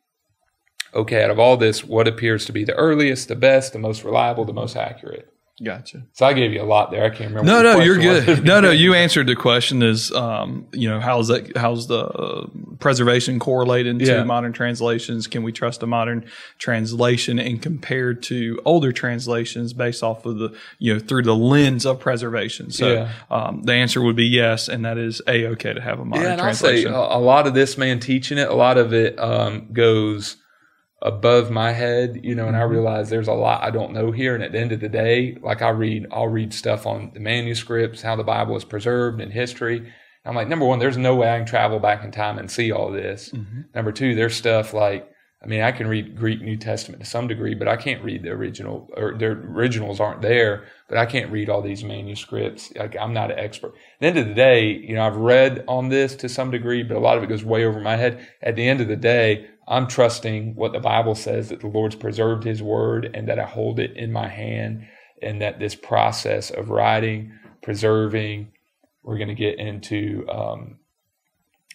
"Okay, 0.94 1.22
out 1.22 1.30
of 1.30 1.38
all 1.38 1.56
this, 1.56 1.84
what 1.84 2.08
appears 2.08 2.44
to 2.44 2.52
be 2.52 2.64
the 2.64 2.74
earliest, 2.74 3.28
the 3.28 3.36
best, 3.36 3.72
the 3.72 3.78
most 3.78 4.04
reliable, 4.04 4.44
the 4.44 4.52
most 4.52 4.76
accurate?" 4.76 5.28
Gotcha. 5.62 6.02
So 6.12 6.26
I 6.26 6.32
gave 6.32 6.52
you 6.52 6.60
a 6.60 6.64
lot 6.64 6.90
there. 6.90 7.04
I 7.04 7.10
can't 7.10 7.30
remember. 7.34 7.44
No, 7.44 7.62
no, 7.62 7.80
you're 7.84 7.96
was. 7.98 8.24
good. 8.24 8.44
No, 8.44 8.60
no, 8.60 8.70
you 8.72 8.94
answered 8.94 9.26
the 9.28 9.36
question. 9.36 9.82
Is 9.82 10.10
um, 10.12 10.66
you 10.72 10.88
know, 10.88 10.98
how's 10.98 11.28
that? 11.28 11.56
How's 11.56 11.86
the 11.86 12.00
uh, 12.04 12.46
preservation 12.80 13.38
correlated 13.38 13.98
to 14.00 14.04
Yeah. 14.04 14.24
modern 14.24 14.52
translations? 14.52 15.26
Can 15.28 15.42
we 15.44 15.52
trust 15.52 15.82
a 15.82 15.86
modern 15.86 16.24
translation 16.58 17.38
and 17.38 17.60
compared 17.62 18.22
to 18.24 18.60
older 18.64 18.92
translations 18.92 19.72
based 19.72 20.02
off 20.02 20.26
of 20.26 20.38
the 20.38 20.56
you 20.78 20.94
know 20.94 20.98
through 21.00 21.22
the 21.22 21.36
lens 21.36 21.86
of 21.86 22.00
preservation? 22.00 22.70
So 22.70 22.92
Yeah. 22.92 23.12
um, 23.30 23.62
the 23.62 23.74
answer 23.74 24.00
would 24.02 24.16
be 24.16 24.26
yes, 24.26 24.68
and 24.68 24.84
that 24.84 24.98
is 24.98 25.22
a 25.28 25.46
okay 25.48 25.72
to 25.74 25.80
have 25.80 26.00
a 26.00 26.04
modern 26.04 26.24
yeah, 26.24 26.32
and 26.32 26.40
I'll 26.40 26.54
say 26.54 26.82
translation. 26.82 26.94
a, 26.94 26.98
a 27.18 27.20
lot 27.20 27.46
of 27.46 27.54
this 27.54 27.78
man 27.78 28.00
teaching 28.00 28.38
it. 28.38 28.48
A 28.48 28.54
lot 28.54 28.78
of 28.78 28.92
it 28.92 29.18
um, 29.18 29.68
goes 29.72 30.36
above 31.02 31.50
my 31.50 31.72
head, 31.72 32.20
you 32.22 32.34
know, 32.34 32.46
and 32.46 32.54
Mm-hmm. 32.54 32.62
I 32.62 32.66
realize 32.66 33.10
there's 33.10 33.28
a 33.28 33.32
lot 33.32 33.62
I 33.62 33.70
don't 33.70 33.92
know 33.92 34.12
here. 34.12 34.34
And 34.34 34.44
at 34.44 34.52
the 34.52 34.58
end 34.58 34.72
of 34.72 34.80
the 34.80 34.88
day, 34.88 35.36
like 35.42 35.60
I 35.60 35.70
read, 35.70 36.06
I'll 36.12 36.28
read 36.28 36.54
stuff 36.54 36.86
on 36.86 37.10
the 37.12 37.20
manuscripts, 37.20 38.02
how 38.02 38.16
the 38.16 38.22
Bible 38.22 38.56
is 38.56 38.64
preserved 38.64 39.20
in 39.20 39.30
history. 39.32 39.92
I'm 40.24 40.36
like, 40.36 40.48
number 40.48 40.64
one, 40.64 40.78
there's 40.78 40.96
no 40.96 41.16
way 41.16 41.32
I 41.32 41.38
can 41.38 41.46
travel 41.46 41.80
back 41.80 42.04
in 42.04 42.12
time 42.12 42.38
and 42.38 42.48
see 42.48 42.70
all 42.70 42.92
this. 42.92 43.30
Mm-hmm. 43.30 43.62
Number 43.74 43.90
two, 43.90 44.14
there's 44.14 44.36
stuff 44.36 44.72
like, 44.72 45.08
I 45.42 45.48
mean, 45.48 45.62
I 45.62 45.72
can 45.72 45.88
read 45.88 46.16
Greek 46.16 46.40
New 46.40 46.56
Testament 46.56 47.02
to 47.02 47.10
some 47.10 47.26
degree, 47.26 47.56
but 47.56 47.66
I 47.66 47.76
can't 47.76 48.04
read 48.04 48.22
the 48.22 48.30
original, 48.30 48.88
or 48.96 49.18
the 49.18 49.26
originals 49.26 49.98
aren't 49.98 50.22
there, 50.22 50.68
but 50.88 50.98
I 50.98 51.06
can't 51.06 51.32
read 51.32 51.50
all 51.50 51.62
these 51.62 51.82
manuscripts. 51.82 52.72
Like, 52.76 52.96
I'm 52.96 53.12
not 53.12 53.32
an 53.32 53.40
expert. 53.40 53.74
At 53.74 54.00
the 54.00 54.06
end 54.06 54.18
of 54.18 54.28
the 54.28 54.34
day, 54.34 54.70
you 54.70 54.94
know, 54.94 55.04
I've 55.04 55.16
read 55.16 55.64
on 55.66 55.88
this 55.88 56.14
to 56.16 56.28
some 56.28 56.52
degree, 56.52 56.84
but 56.84 56.96
a 56.96 57.00
lot 57.00 57.16
of 57.16 57.24
it 57.24 57.28
goes 57.28 57.44
way 57.44 57.64
over 57.64 57.80
my 57.80 57.96
head. 57.96 58.24
At 58.40 58.54
the 58.54 58.68
end 58.68 58.80
of 58.80 58.86
the 58.86 58.94
day, 58.94 59.48
I'm 59.68 59.86
trusting 59.86 60.54
what 60.54 60.72
the 60.72 60.80
Bible 60.80 61.14
says 61.14 61.48
that 61.48 61.60
the 61.60 61.68
Lord's 61.68 61.94
preserved 61.94 62.44
his 62.44 62.62
word 62.62 63.10
and 63.14 63.28
that 63.28 63.38
I 63.38 63.44
hold 63.44 63.78
it 63.78 63.96
in 63.96 64.12
my 64.12 64.28
hand 64.28 64.86
and 65.22 65.40
that 65.40 65.60
this 65.60 65.74
process 65.74 66.50
of 66.50 66.70
writing, 66.70 67.32
preserving, 67.62 68.52
we're 69.02 69.18
going 69.18 69.28
to 69.28 69.34
get 69.34 69.58
into, 69.58 70.26
um, 70.28 70.78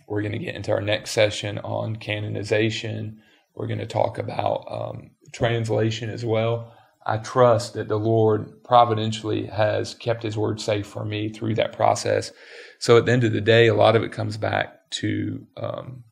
we're 0.08 0.22
going 0.22 0.34
to 0.34 0.38
get 0.38 0.56
into 0.56 0.72
our 0.72 0.82
next 0.82 1.12
session 1.12 1.60
on 1.60 1.96
canonization. 1.96 3.22
We're 3.56 3.68
going 3.68 3.80
to 3.80 3.86
talk 3.86 4.18
about 4.18 4.66
um, 4.70 5.12
translation 5.34 6.10
as 6.10 6.26
well. 6.26 6.74
I 7.06 7.18
trust 7.18 7.74
that 7.76 7.88
the 7.88 7.98
Lord 7.98 8.64
providentially 8.64 9.46
has 9.46 9.94
kept 9.94 10.24
His 10.24 10.38
word 10.38 10.60
safe 10.60 10.86
for 10.86 11.06
me 11.06 11.30
through 11.30 11.56
that 11.56 11.72
process. 11.72 12.34
So 12.80 12.98
at 12.98 13.06
the 13.06 13.14
end 13.14 13.24
of 13.24 13.32
the 13.32 13.42
day, 13.42 13.68
a 13.68 13.74
lot 13.74 13.96
of 13.96 14.04
it 14.04 14.12
comes 14.12 14.36
back 14.36 14.90
to 14.92 15.48
um, 15.56 16.04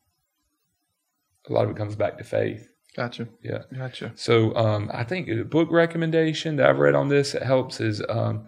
a 1.48 1.52
lot 1.52 1.64
of 1.64 1.70
it 1.70 1.76
comes 1.76 1.96
back 1.96 2.18
to 2.18 2.24
faith. 2.24 2.68
gotcha. 2.94 3.28
Yeah. 3.42 3.62
Gotcha. 3.76 4.12
So 4.14 4.54
um, 4.56 4.90
I 4.92 5.04
think 5.04 5.28
a 5.28 5.44
book 5.44 5.68
recommendation 5.70 6.56
that 6.56 6.68
I've 6.68 6.78
read 6.78 6.94
on 6.94 7.08
this 7.08 7.32
that 7.32 7.42
helps 7.42 7.80
is 7.80 8.02
um, 8.08 8.46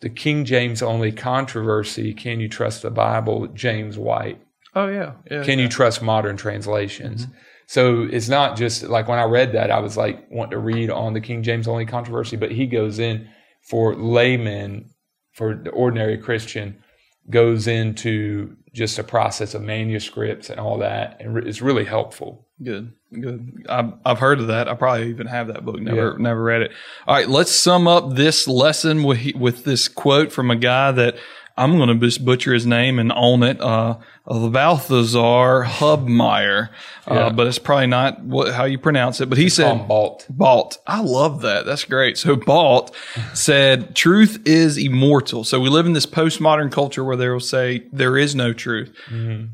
the 0.00 0.10
King 0.10 0.44
James 0.44 0.82
only 0.82 1.12
controversy. 1.12 2.14
Can 2.14 2.40
you 2.40 2.48
trust 2.48 2.82
the 2.82 2.90
Bible? 2.90 3.48
James 3.48 3.98
White. 3.98 4.40
Oh 4.74 4.88
yeah. 4.88 5.14
Yeah. 5.30 5.42
Can 5.44 5.58
you 5.58 5.68
trust 5.68 6.02
modern 6.02 6.36
translations? 6.36 7.26
So 7.66 8.08
it's 8.10 8.28
not 8.28 8.56
just 8.56 8.84
like 8.84 9.08
when 9.08 9.18
I 9.18 9.24
read 9.24 9.52
that, 9.52 9.70
I 9.70 9.80
was 9.80 9.96
like 9.96 10.26
wanting 10.30 10.52
to 10.52 10.58
read 10.58 10.90
on 10.90 11.12
the 11.12 11.20
King 11.20 11.42
James 11.42 11.68
only 11.68 11.84
controversy, 11.84 12.36
but 12.36 12.50
he 12.50 12.66
goes 12.66 12.98
in 12.98 13.28
for 13.62 13.94
laymen, 13.94 14.90
for 15.32 15.54
the 15.54 15.70
ordinary 15.70 16.16
Christian, 16.16 16.82
goes 17.30 17.66
into 17.66 18.56
just 18.72 18.98
a 18.98 19.04
process 19.04 19.54
of 19.54 19.62
manuscripts 19.62 20.50
and 20.50 20.60
all 20.60 20.78
that, 20.78 21.16
and 21.20 21.34
re- 21.34 21.42
it's 21.46 21.60
really 21.60 21.84
helpful. 21.84 22.46
Good, 22.62 22.92
good. 23.12 23.66
I've, 23.68 23.92
I've 24.04 24.18
heard 24.18 24.40
of 24.40 24.48
that. 24.48 24.68
I 24.68 24.74
probably 24.74 25.10
even 25.10 25.26
have 25.26 25.48
that 25.48 25.64
book. 25.64 25.80
Never, 25.80 26.18
never 26.18 26.42
read 26.42 26.62
it. 26.62 26.72
All 27.06 27.14
right, 27.14 27.28
let's 27.28 27.52
sum 27.52 27.86
up 27.86 28.14
this 28.14 28.48
lesson 28.48 29.04
with 29.04 29.34
with 29.34 29.64
this 29.64 29.88
quote 29.88 30.32
from 30.32 30.50
a 30.50 30.56
guy 30.56 30.92
that 30.92 31.16
I'm 31.58 31.76
going 31.76 31.88
to 31.88 31.94
just 32.06 32.24
butcher 32.24 32.54
his 32.54 32.66
name 32.66 32.98
and 32.98 33.12
own 33.14 33.42
it. 33.42 33.60
Uh, 33.60 33.96
Balthazar 34.26 35.64
Hubmaier, 35.64 36.68
uh, 37.10 37.14
Yeah. 37.14 37.30
but 37.30 37.46
it's 37.46 37.58
probably 37.58 37.86
not 37.86 38.22
what, 38.22 38.52
how 38.54 38.64
you 38.64 38.78
pronounce 38.78 39.20
it. 39.20 39.28
But 39.28 39.38
he 39.38 39.48
said, 39.48 39.88
Balt. 39.88 40.26
Balt. 40.28 40.78
I 40.86 41.00
love 41.00 41.42
that. 41.42 41.64
That's 41.66 41.84
great. 41.84 42.18
So 42.18 42.36
Balt 42.36 42.94
said, 43.34 43.94
truth 43.96 44.42
is 44.46 44.76
immortal. 44.76 45.44
So 45.44 45.58
we 45.60 45.68
live 45.70 45.86
in 45.86 45.94
this 45.94 46.06
postmodern 46.06 46.70
culture 46.70 47.02
where 47.04 47.16
they 47.16 47.28
will 47.28 47.40
say 47.40 47.86
there 47.92 48.16
is 48.18 48.34
no 48.34 48.52
truth. 48.52 48.94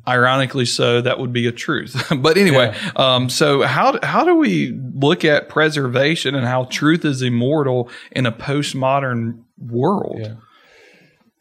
Ironically 0.07 0.67
so, 0.67 1.01
that 1.01 1.19
would 1.19 1.33
be 1.33 1.47
a 1.47 1.53
truth. 1.53 2.13
but 2.19 2.37
anyway, 2.37 2.77
um, 2.97 3.29
so 3.31 3.63
how, 3.63 3.99
how 4.03 4.25
do 4.25 4.35
we 4.37 4.73
look 4.95 5.25
at 5.25 5.49
preservation 5.49 6.35
and 6.35 6.47
how 6.47 6.65
truth 6.65 7.05
is 7.05 7.23
immortal 7.23 7.89
in 8.11 8.27
a 8.27 8.33
postmodern 8.33 9.43
world? 9.59 10.19
Yeah. 10.21 10.35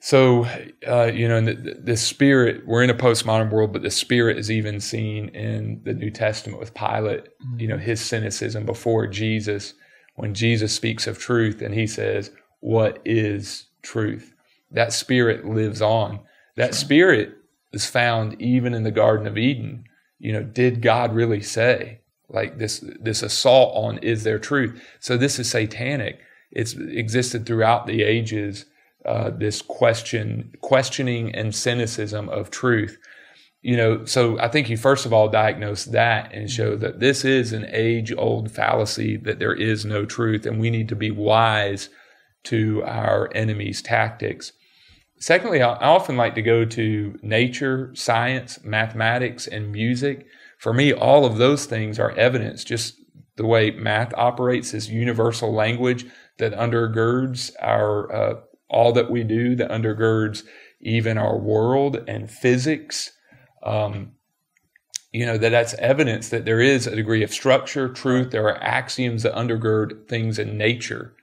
So, 0.06 0.46
uh, 0.86 1.06
you 1.14 1.30
know, 1.30 1.40
the, 1.40 1.80
the 1.82 1.96
spirit, 1.96 2.68
we're 2.68 2.84
in 2.84 2.90
a 2.90 2.94
postmodern 2.94 3.50
world, 3.50 3.72
but 3.72 3.84
the 3.84 3.90
spirit 3.90 4.38
is 4.38 4.52
even 4.52 4.82
seen 4.82 5.30
in 5.30 5.80
the 5.86 5.94
New 5.94 6.12
Testament 6.12 6.60
with 6.60 6.74
Pilate, 6.74 7.30
you 7.56 7.70
know, 7.70 7.78
his 7.78 8.02
cynicism 8.02 8.66
before 8.66 9.08
Jesus, 9.08 9.76
when 10.16 10.34
Jesus 10.34 10.76
speaks 10.76 11.08
of 11.08 11.20
truth 11.20 11.62
and 11.62 11.74
he 11.74 11.88
says, 11.88 12.32
What 12.60 13.02
is 13.06 13.68
truth? 13.82 14.34
That 14.72 14.92
spirit 14.92 15.46
lives 15.46 15.82
on. 15.82 16.20
That 16.58 16.76
spirit 16.76 17.38
is 17.72 17.86
found 17.86 18.42
even 18.42 18.74
in 18.74 18.84
the 18.84 18.92
Garden 18.92 19.26
of 19.26 19.38
Eden. 19.38 19.86
You 20.20 20.34
know, 20.34 20.44
did 20.44 20.82
God 20.82 21.16
really 21.16 21.42
say? 21.42 22.02
Like 22.28 22.58
this, 22.58 22.84
this 23.00 23.24
assault 23.24 23.74
on 23.78 24.00
is 24.00 24.24
there 24.24 24.38
truth? 24.38 24.84
So 25.00 25.16
this 25.16 25.40
is 25.40 25.50
satanic. 25.50 26.20
It's 26.52 26.74
existed 26.74 27.46
throughout 27.46 27.88
the 27.88 28.04
ages 28.04 28.66
uh, 29.06 29.30
this 29.32 29.62
question, 29.62 30.54
questioning 30.62 31.34
and 31.34 31.54
cynicism 31.54 32.30
of 32.30 32.50
truth. 32.50 32.98
You 33.62 33.78
know, 33.78 34.06
so 34.06 34.38
I 34.40 34.50
think 34.50 34.70
you 34.70 34.76
first 34.76 35.06
of 35.06 35.14
all 35.14 35.30
diagnose 35.30 35.86
that 35.86 36.34
and 36.34 36.50
show 36.50 36.76
that 36.76 37.00
this 37.00 37.24
is 37.24 37.54
an 37.54 37.66
age 37.70 38.14
old 38.18 38.52
fallacy 38.52 39.16
that 39.18 39.40
there 39.40 39.54
is 39.54 39.86
no 39.86 40.06
truth 40.06 40.46
and 40.46 40.60
we 40.60 40.70
need 40.70 40.90
to 40.90 40.96
be 40.96 41.12
wise 41.12 41.90
to 42.46 42.84
our 42.84 43.30
enemy's 43.34 43.82
tactics. 43.82 44.52
Secondly, 45.18 45.62
I 45.62 45.74
I 45.76 45.88
often 45.88 46.18
like 46.18 46.36
to 46.36 46.42
go 46.42 46.66
to 46.66 47.18
nature, 47.22 47.92
science, 47.96 48.60
mathematics, 48.66 49.48
and 49.48 49.72
music. 49.72 50.26
For 50.58 50.74
me, 50.74 50.92
all 50.92 51.24
of 51.26 51.38
those 51.38 51.66
things 51.66 51.98
are 52.00 52.12
evidence, 52.12 52.66
just 52.66 52.96
the 53.38 53.46
way 53.46 53.72
math 53.72 54.14
operates 54.16 54.74
is 54.74 54.90
universal 54.90 55.54
language 55.54 56.06
that 56.38 56.54
undergirds 56.54 57.52
our 57.62 58.14
uh, 58.14 58.42
all 58.74 58.92
that 58.94 59.10
we 59.10 59.24
do, 59.24 59.56
that 59.56 59.70
undergirds 59.70 60.44
even 60.82 61.18
our 61.18 61.38
world 61.38 62.04
and 62.08 62.30
physics. 62.30 63.12
Um, 63.64 64.14
you 65.14 65.28
know 65.28 65.38
that 65.38 65.50
that's 65.50 65.76
evidence 65.76 66.30
that 66.30 66.44
there 66.44 66.60
is 66.60 66.88
a 66.88 66.96
degree 66.96 67.24
of 67.24 67.32
structure, 67.32 67.88
truth. 67.88 68.32
There 68.32 68.48
are 68.48 68.62
axioms 68.62 69.24
that 69.24 69.36
undergird 69.36 70.08
things 70.08 70.40
in 70.40 70.58
nature. 70.58 71.16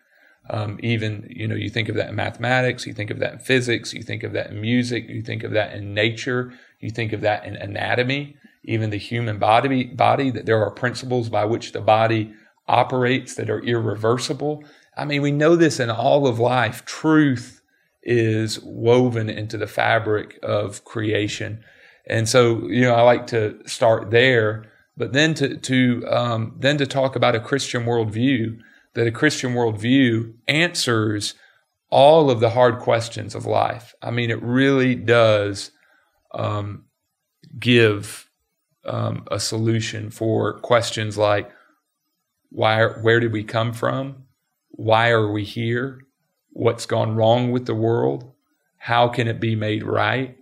Um, 0.48 0.78
even 0.82 1.26
you 1.28 1.48
know 1.48 1.56
you 1.56 1.68
think 1.68 1.88
of 1.88 1.96
that 1.96 2.10
in 2.10 2.14
mathematics, 2.14 2.86
you 2.86 2.94
think 2.94 3.10
of 3.10 3.18
that 3.18 3.32
in 3.34 3.38
physics, 3.40 3.92
you 3.92 4.02
think 4.02 4.22
of 4.22 4.32
that 4.32 4.50
in 4.50 4.60
music, 4.60 5.08
you 5.08 5.22
think 5.22 5.42
of 5.42 5.50
that 5.52 5.74
in 5.74 5.92
nature, 5.92 6.52
you 6.78 6.90
think 6.90 7.12
of 7.12 7.20
that 7.22 7.44
in 7.44 7.56
anatomy, 7.56 8.36
even 8.64 8.90
the 8.90 8.96
human 8.96 9.38
body. 9.38 9.84
Body 9.84 10.30
that 10.30 10.46
there 10.46 10.62
are 10.64 10.70
principles 10.70 11.28
by 11.28 11.44
which 11.44 11.72
the 11.72 11.80
body 11.80 12.32
operates 12.68 13.34
that 13.34 13.50
are 13.50 13.60
irreversible. 13.60 14.64
I 14.96 15.04
mean, 15.04 15.22
we 15.22 15.32
know 15.32 15.56
this 15.56 15.80
in 15.80 15.90
all 15.90 16.26
of 16.26 16.38
life. 16.38 16.84
Truth 16.84 17.62
is 18.02 18.60
woven 18.60 19.28
into 19.28 19.56
the 19.56 19.66
fabric 19.66 20.38
of 20.42 20.84
creation. 20.84 21.62
And 22.06 22.28
so, 22.28 22.66
you 22.68 22.82
know, 22.82 22.94
I 22.94 23.02
like 23.02 23.26
to 23.28 23.58
start 23.66 24.10
there, 24.10 24.70
but 24.96 25.12
then 25.12 25.34
to, 25.34 25.56
to 25.56 26.06
um, 26.08 26.56
then 26.58 26.78
to 26.78 26.86
talk 26.86 27.14
about 27.14 27.36
a 27.36 27.40
Christian 27.40 27.84
worldview, 27.84 28.58
that 28.94 29.06
a 29.06 29.12
Christian 29.12 29.54
worldview 29.54 30.34
answers 30.48 31.34
all 31.90 32.30
of 32.30 32.40
the 32.40 32.50
hard 32.50 32.78
questions 32.78 33.34
of 33.34 33.46
life. 33.46 33.94
I 34.02 34.10
mean, 34.10 34.30
it 34.30 34.42
really 34.42 34.94
does 34.94 35.72
um, 36.32 36.84
give 37.58 38.28
um, 38.84 39.26
a 39.30 39.38
solution 39.38 40.10
for 40.10 40.60
questions 40.60 41.18
like 41.18 41.50
why, 42.50 42.84
where 42.84 43.20
did 43.20 43.32
we 43.32 43.44
come 43.44 43.72
from? 43.72 44.24
Why 44.80 45.10
are 45.10 45.30
we 45.30 45.44
here? 45.44 46.00
What's 46.54 46.86
gone 46.86 47.14
wrong 47.14 47.52
with 47.52 47.66
the 47.66 47.74
world? 47.74 48.32
How 48.78 49.08
can 49.08 49.28
it 49.28 49.38
be 49.38 49.54
made 49.54 49.82
right? 49.84 50.38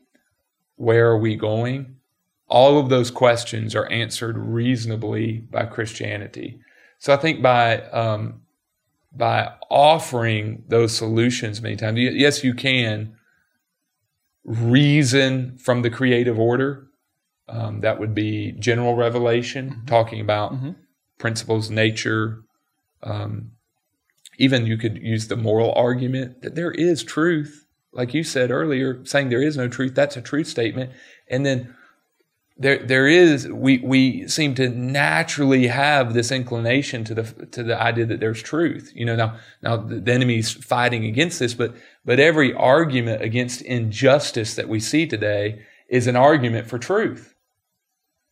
Where 0.76 1.08
are 1.08 1.18
we 1.18 1.34
going? 1.34 1.96
All 2.46 2.78
of 2.78 2.88
those 2.88 3.10
questions 3.10 3.74
are 3.74 3.90
answered 3.90 4.38
reasonably 4.38 5.38
by 5.38 5.64
Christianity. 5.66 6.60
So 7.00 7.12
I 7.12 7.16
think 7.16 7.42
by 7.42 7.80
um, 7.90 8.42
by 9.12 9.54
offering 9.70 10.62
those 10.68 10.96
solutions 10.96 11.60
many 11.60 11.74
times, 11.74 11.98
yes, 11.98 12.44
you 12.44 12.54
can 12.54 13.16
reason 14.44 15.58
from 15.58 15.82
the 15.82 15.90
creative 15.90 16.38
order. 16.38 16.86
Um, 17.48 17.80
that 17.80 17.98
would 17.98 18.14
be 18.14 18.52
general 18.52 18.94
revelation, 18.94 19.82
talking 19.86 20.20
about 20.20 20.52
Mhm. 20.52 20.76
principles, 21.18 21.70
nature. 21.70 22.42
Um, 23.02 23.52
even 24.38 24.66
you 24.66 24.78
could 24.78 24.98
use 24.98 25.28
the 25.28 25.36
moral 25.36 25.72
argument 25.74 26.42
that 26.42 26.54
there 26.54 26.70
is 26.70 27.02
truth, 27.02 27.66
like 27.92 28.14
you 28.14 28.24
said 28.24 28.50
earlier, 28.50 29.04
saying 29.04 29.28
there 29.28 29.42
is 29.42 29.56
no 29.56 29.68
truth. 29.68 29.94
That's 29.94 30.16
a 30.16 30.22
truth 30.22 30.46
statement, 30.46 30.92
and 31.28 31.44
then 31.44 31.74
there 32.56 32.78
there 32.78 33.06
is 33.06 33.48
we 33.48 33.78
we 33.78 34.26
seem 34.28 34.54
to 34.54 34.68
naturally 34.68 35.66
have 35.66 36.14
this 36.14 36.32
inclination 36.32 37.04
to 37.04 37.14
the 37.14 37.46
to 37.46 37.62
the 37.62 37.80
idea 37.80 38.06
that 38.06 38.20
there's 38.20 38.42
truth. 38.42 38.92
You 38.94 39.06
know 39.06 39.16
now 39.16 39.36
now 39.62 39.76
the, 39.76 40.12
enemy's 40.12 40.52
fighting 40.52 41.04
against 41.04 41.38
this, 41.38 41.54
but 41.54 41.74
but 42.04 42.20
every 42.20 42.54
argument 42.54 43.22
against 43.22 43.62
injustice 43.62 44.54
that 44.54 44.68
we 44.68 44.80
see 44.80 45.06
today 45.06 45.62
is 45.88 46.06
an 46.06 46.16
argument 46.16 46.68
for 46.68 46.78
truth. 46.78 47.34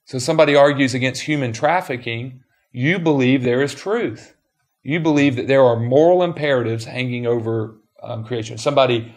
So 0.05 0.19
somebody 0.19 0.55
argues 0.55 0.95
against 0.95 1.23
human 1.23 1.53
trafficking, 1.53 2.45
you 2.71 3.01
believe 3.01 3.43
there 3.43 3.63
is 3.63 3.75
truth. 3.75 4.36
You 4.87 5.01
believe 5.01 5.35
that 5.35 5.49
there 5.49 5.65
are 5.65 5.81
moral 5.81 6.23
imperatives 6.23 6.85
hanging 6.85 7.27
over 7.27 7.81
um, 8.01 8.23
creation. 8.23 8.57
Somebody 8.57 9.13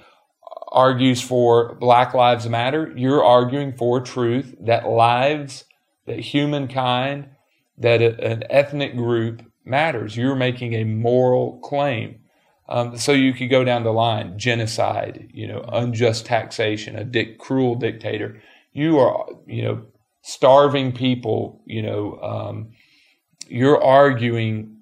argues 0.71 1.21
for 1.21 1.75
Black 1.75 2.15
Lives 2.15 2.49
Matter, 2.49 2.91
you're 2.95 3.23
arguing 3.23 3.73
for 3.73 4.01
truth 4.01 4.55
that 4.61 4.87
lives, 4.89 5.65
that 6.07 6.19
humankind, 6.19 7.29
that 7.77 8.01
a- 8.01 8.19
an 8.19 8.45
ethnic 8.49 8.95
group 8.95 9.43
matters. 9.63 10.17
You're 10.17 10.35
making 10.35 10.73
a 10.73 10.85
moral 10.85 11.59
claim. 11.59 12.21
Um, 12.67 12.97
so 12.97 13.11
you 13.11 13.33
could 13.33 13.51
go 13.51 13.63
down 13.63 13.83
the 13.83 13.93
line: 13.93 14.39
genocide, 14.39 15.29
you 15.31 15.47
know, 15.47 15.63
unjust 15.71 16.25
taxation, 16.25 16.95
a 16.95 17.25
cruel 17.37 17.75
dictator. 17.75 18.41
You 18.73 18.97
are, 18.97 19.27
you 19.45 19.63
know, 19.63 19.85
starving 20.23 20.93
people. 20.93 21.61
You 21.67 21.83
know, 21.83 22.19
um, 22.23 22.71
you're 23.47 23.83
arguing. 23.83 24.77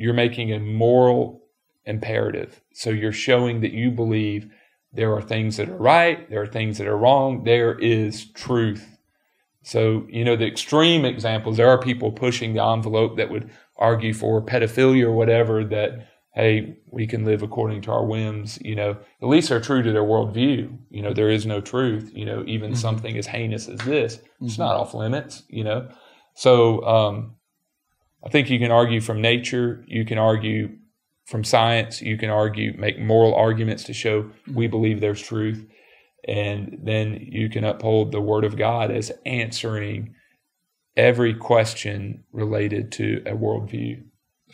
You're 0.00 0.14
making 0.14 0.52
a 0.52 0.58
moral 0.58 1.42
imperative. 1.84 2.60
So 2.72 2.90
you're 2.90 3.12
showing 3.12 3.60
that 3.60 3.72
you 3.72 3.90
believe 3.90 4.50
there 4.92 5.14
are 5.14 5.22
things 5.22 5.56
that 5.56 5.68
are 5.68 5.76
right, 5.76 6.28
there 6.30 6.42
are 6.42 6.46
things 6.46 6.78
that 6.78 6.86
are 6.86 6.96
wrong, 6.96 7.44
there 7.44 7.78
is 7.78 8.30
truth. 8.32 8.98
So, 9.62 10.06
you 10.08 10.24
know, 10.24 10.36
the 10.36 10.46
extreme 10.46 11.04
examples, 11.04 11.56
there 11.56 11.68
are 11.68 11.78
people 11.78 12.10
pushing 12.12 12.54
the 12.54 12.64
envelope 12.64 13.16
that 13.18 13.30
would 13.30 13.50
argue 13.76 14.14
for 14.14 14.44
pedophilia 14.44 15.04
or 15.04 15.12
whatever, 15.12 15.64
that, 15.64 16.08
hey, 16.34 16.76
we 16.90 17.06
can 17.06 17.24
live 17.24 17.42
according 17.42 17.82
to 17.82 17.92
our 17.92 18.04
whims, 18.04 18.58
you 18.62 18.74
know, 18.74 18.96
at 19.22 19.28
least 19.28 19.50
they're 19.50 19.60
true 19.60 19.82
to 19.82 19.92
their 19.92 20.02
worldview. 20.02 20.76
You 20.88 21.02
know, 21.02 21.12
there 21.12 21.30
is 21.30 21.44
no 21.44 21.60
truth, 21.60 22.10
you 22.14 22.24
know, 22.24 22.42
even 22.46 22.74
something 22.74 23.18
as 23.18 23.26
heinous 23.26 23.68
as 23.68 23.80
this, 23.80 24.18
it's 24.40 24.58
not 24.58 24.76
off 24.76 24.94
limits, 24.94 25.42
you 25.48 25.62
know. 25.62 25.88
So, 26.34 26.82
um, 26.86 27.36
I 28.24 28.28
think 28.28 28.50
you 28.50 28.58
can 28.58 28.70
argue 28.70 29.00
from 29.00 29.20
nature, 29.20 29.84
you 29.86 30.04
can 30.04 30.18
argue 30.18 30.76
from 31.24 31.44
science, 31.44 32.02
you 32.02 32.18
can 32.18 32.28
argue, 32.28 32.76
make 32.76 32.98
moral 32.98 33.34
arguments 33.34 33.84
to 33.84 33.92
show 33.92 34.30
we 34.52 34.66
believe 34.66 35.00
there's 35.00 35.22
truth. 35.22 35.66
And 36.28 36.78
then 36.82 37.18
you 37.20 37.48
can 37.48 37.64
uphold 37.64 38.12
the 38.12 38.20
word 38.20 38.44
of 38.44 38.56
God 38.56 38.90
as 38.90 39.10
answering 39.24 40.14
every 40.96 41.34
question 41.34 42.24
related 42.32 42.92
to 42.92 43.22
a 43.24 43.32
worldview 43.32 44.02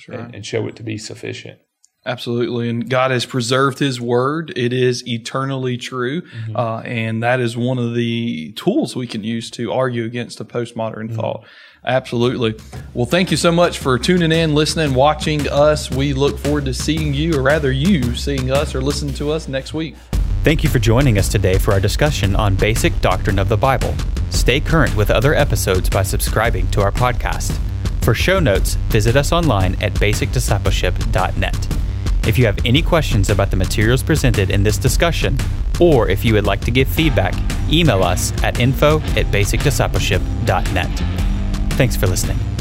and, 0.09 0.35
and 0.37 0.47
show 0.47 0.69
it 0.69 0.77
to 0.77 0.83
be 0.83 0.99
sufficient. 0.99 1.59
Absolutely. 2.07 2.69
And 2.71 2.89
God 2.89 3.11
has 3.11 3.27
preserved 3.27 3.81
his 3.81 4.01
word. 4.01 4.53
It 4.57 4.73
is 4.73 5.07
eternally 5.09 5.77
true. 5.77 6.23
Uh, 6.55 6.79
and 6.79 7.23
that 7.25 7.41
is 7.41 7.57
one 7.57 7.79
of 7.79 7.95
the 7.95 8.53
tools 8.53 8.95
we 8.95 9.09
can 9.09 9.25
use 9.25 9.51
to 9.53 9.73
argue 9.73 10.05
against 10.05 10.41
a 10.41 10.45
postmodern 10.45 11.15
thought. 11.15 11.45
Absolutely. 11.85 12.55
Well, 12.95 13.07
thank 13.07 13.31
you 13.31 13.37
so 13.37 13.51
much 13.53 13.79
for 13.79 13.99
tuning 13.99 14.33
in, 14.33 14.55
listening, 14.55 14.95
watching 14.95 15.49
us. 15.49 15.91
We 15.91 16.13
look 16.13 16.39
forward 16.39 16.65
to 16.67 16.75
seeing 16.75 17.13
you, 17.13 17.35
or 17.35 17.43
rather, 17.43 17.71
you 17.73 18.15
seeing 18.15 18.51
us 18.51 18.75
or 18.75 18.81
listening 18.81 19.15
to 19.15 19.31
us 19.31 19.49
next 19.49 19.75
week. 19.75 19.97
Thank 20.43 20.63
you 20.63 20.71
for 20.71 20.79
joining 20.79 21.19
us 21.19 21.29
today 21.29 21.59
for 21.59 21.73
our 21.73 21.81
discussion 21.81 22.37
on 22.37 22.55
basic 22.55 23.01
doctrine 23.01 23.39
of 23.39 23.49
the 23.49 23.57
Bible. 23.57 23.95
Stay 24.31 24.61
current 24.61 24.95
with 24.95 25.11
other 25.11 25.35
episodes 25.35 25.91
by 25.91 26.05
subscribing 26.05 26.69
to 26.71 26.83
our 26.83 26.93
podcast. 26.93 27.57
For 28.03 28.15
show 28.15 28.39
notes, 28.39 28.75
visit 28.91 29.17
us 29.17 29.33
online 29.33 29.75
at 29.83 29.93
basicdiscipleship.net. 29.95 31.86
If 32.27 32.39
you 32.39 32.47
have 32.47 32.59
any 32.65 32.83
questions 32.83 33.31
about 33.31 33.51
the 33.51 33.57
materials 33.57 34.03
presented 34.03 34.51
in 34.51 34.65
this 34.65 34.79
discussion, 34.79 35.39
or 35.79 36.09
if 36.09 36.25
you 36.25 36.35
would 36.35 36.45
like 36.45 36.61
to 36.63 36.73
give 36.73 36.89
feedback, 36.89 37.35
email 37.71 38.03
us 38.03 38.33
at 38.43 38.59
info 38.59 38.99
at 39.01 39.27
basicdiscipleship.net. 39.27 41.73
Thanks 41.75 41.95
for 41.95 42.09
listening. 42.09 42.56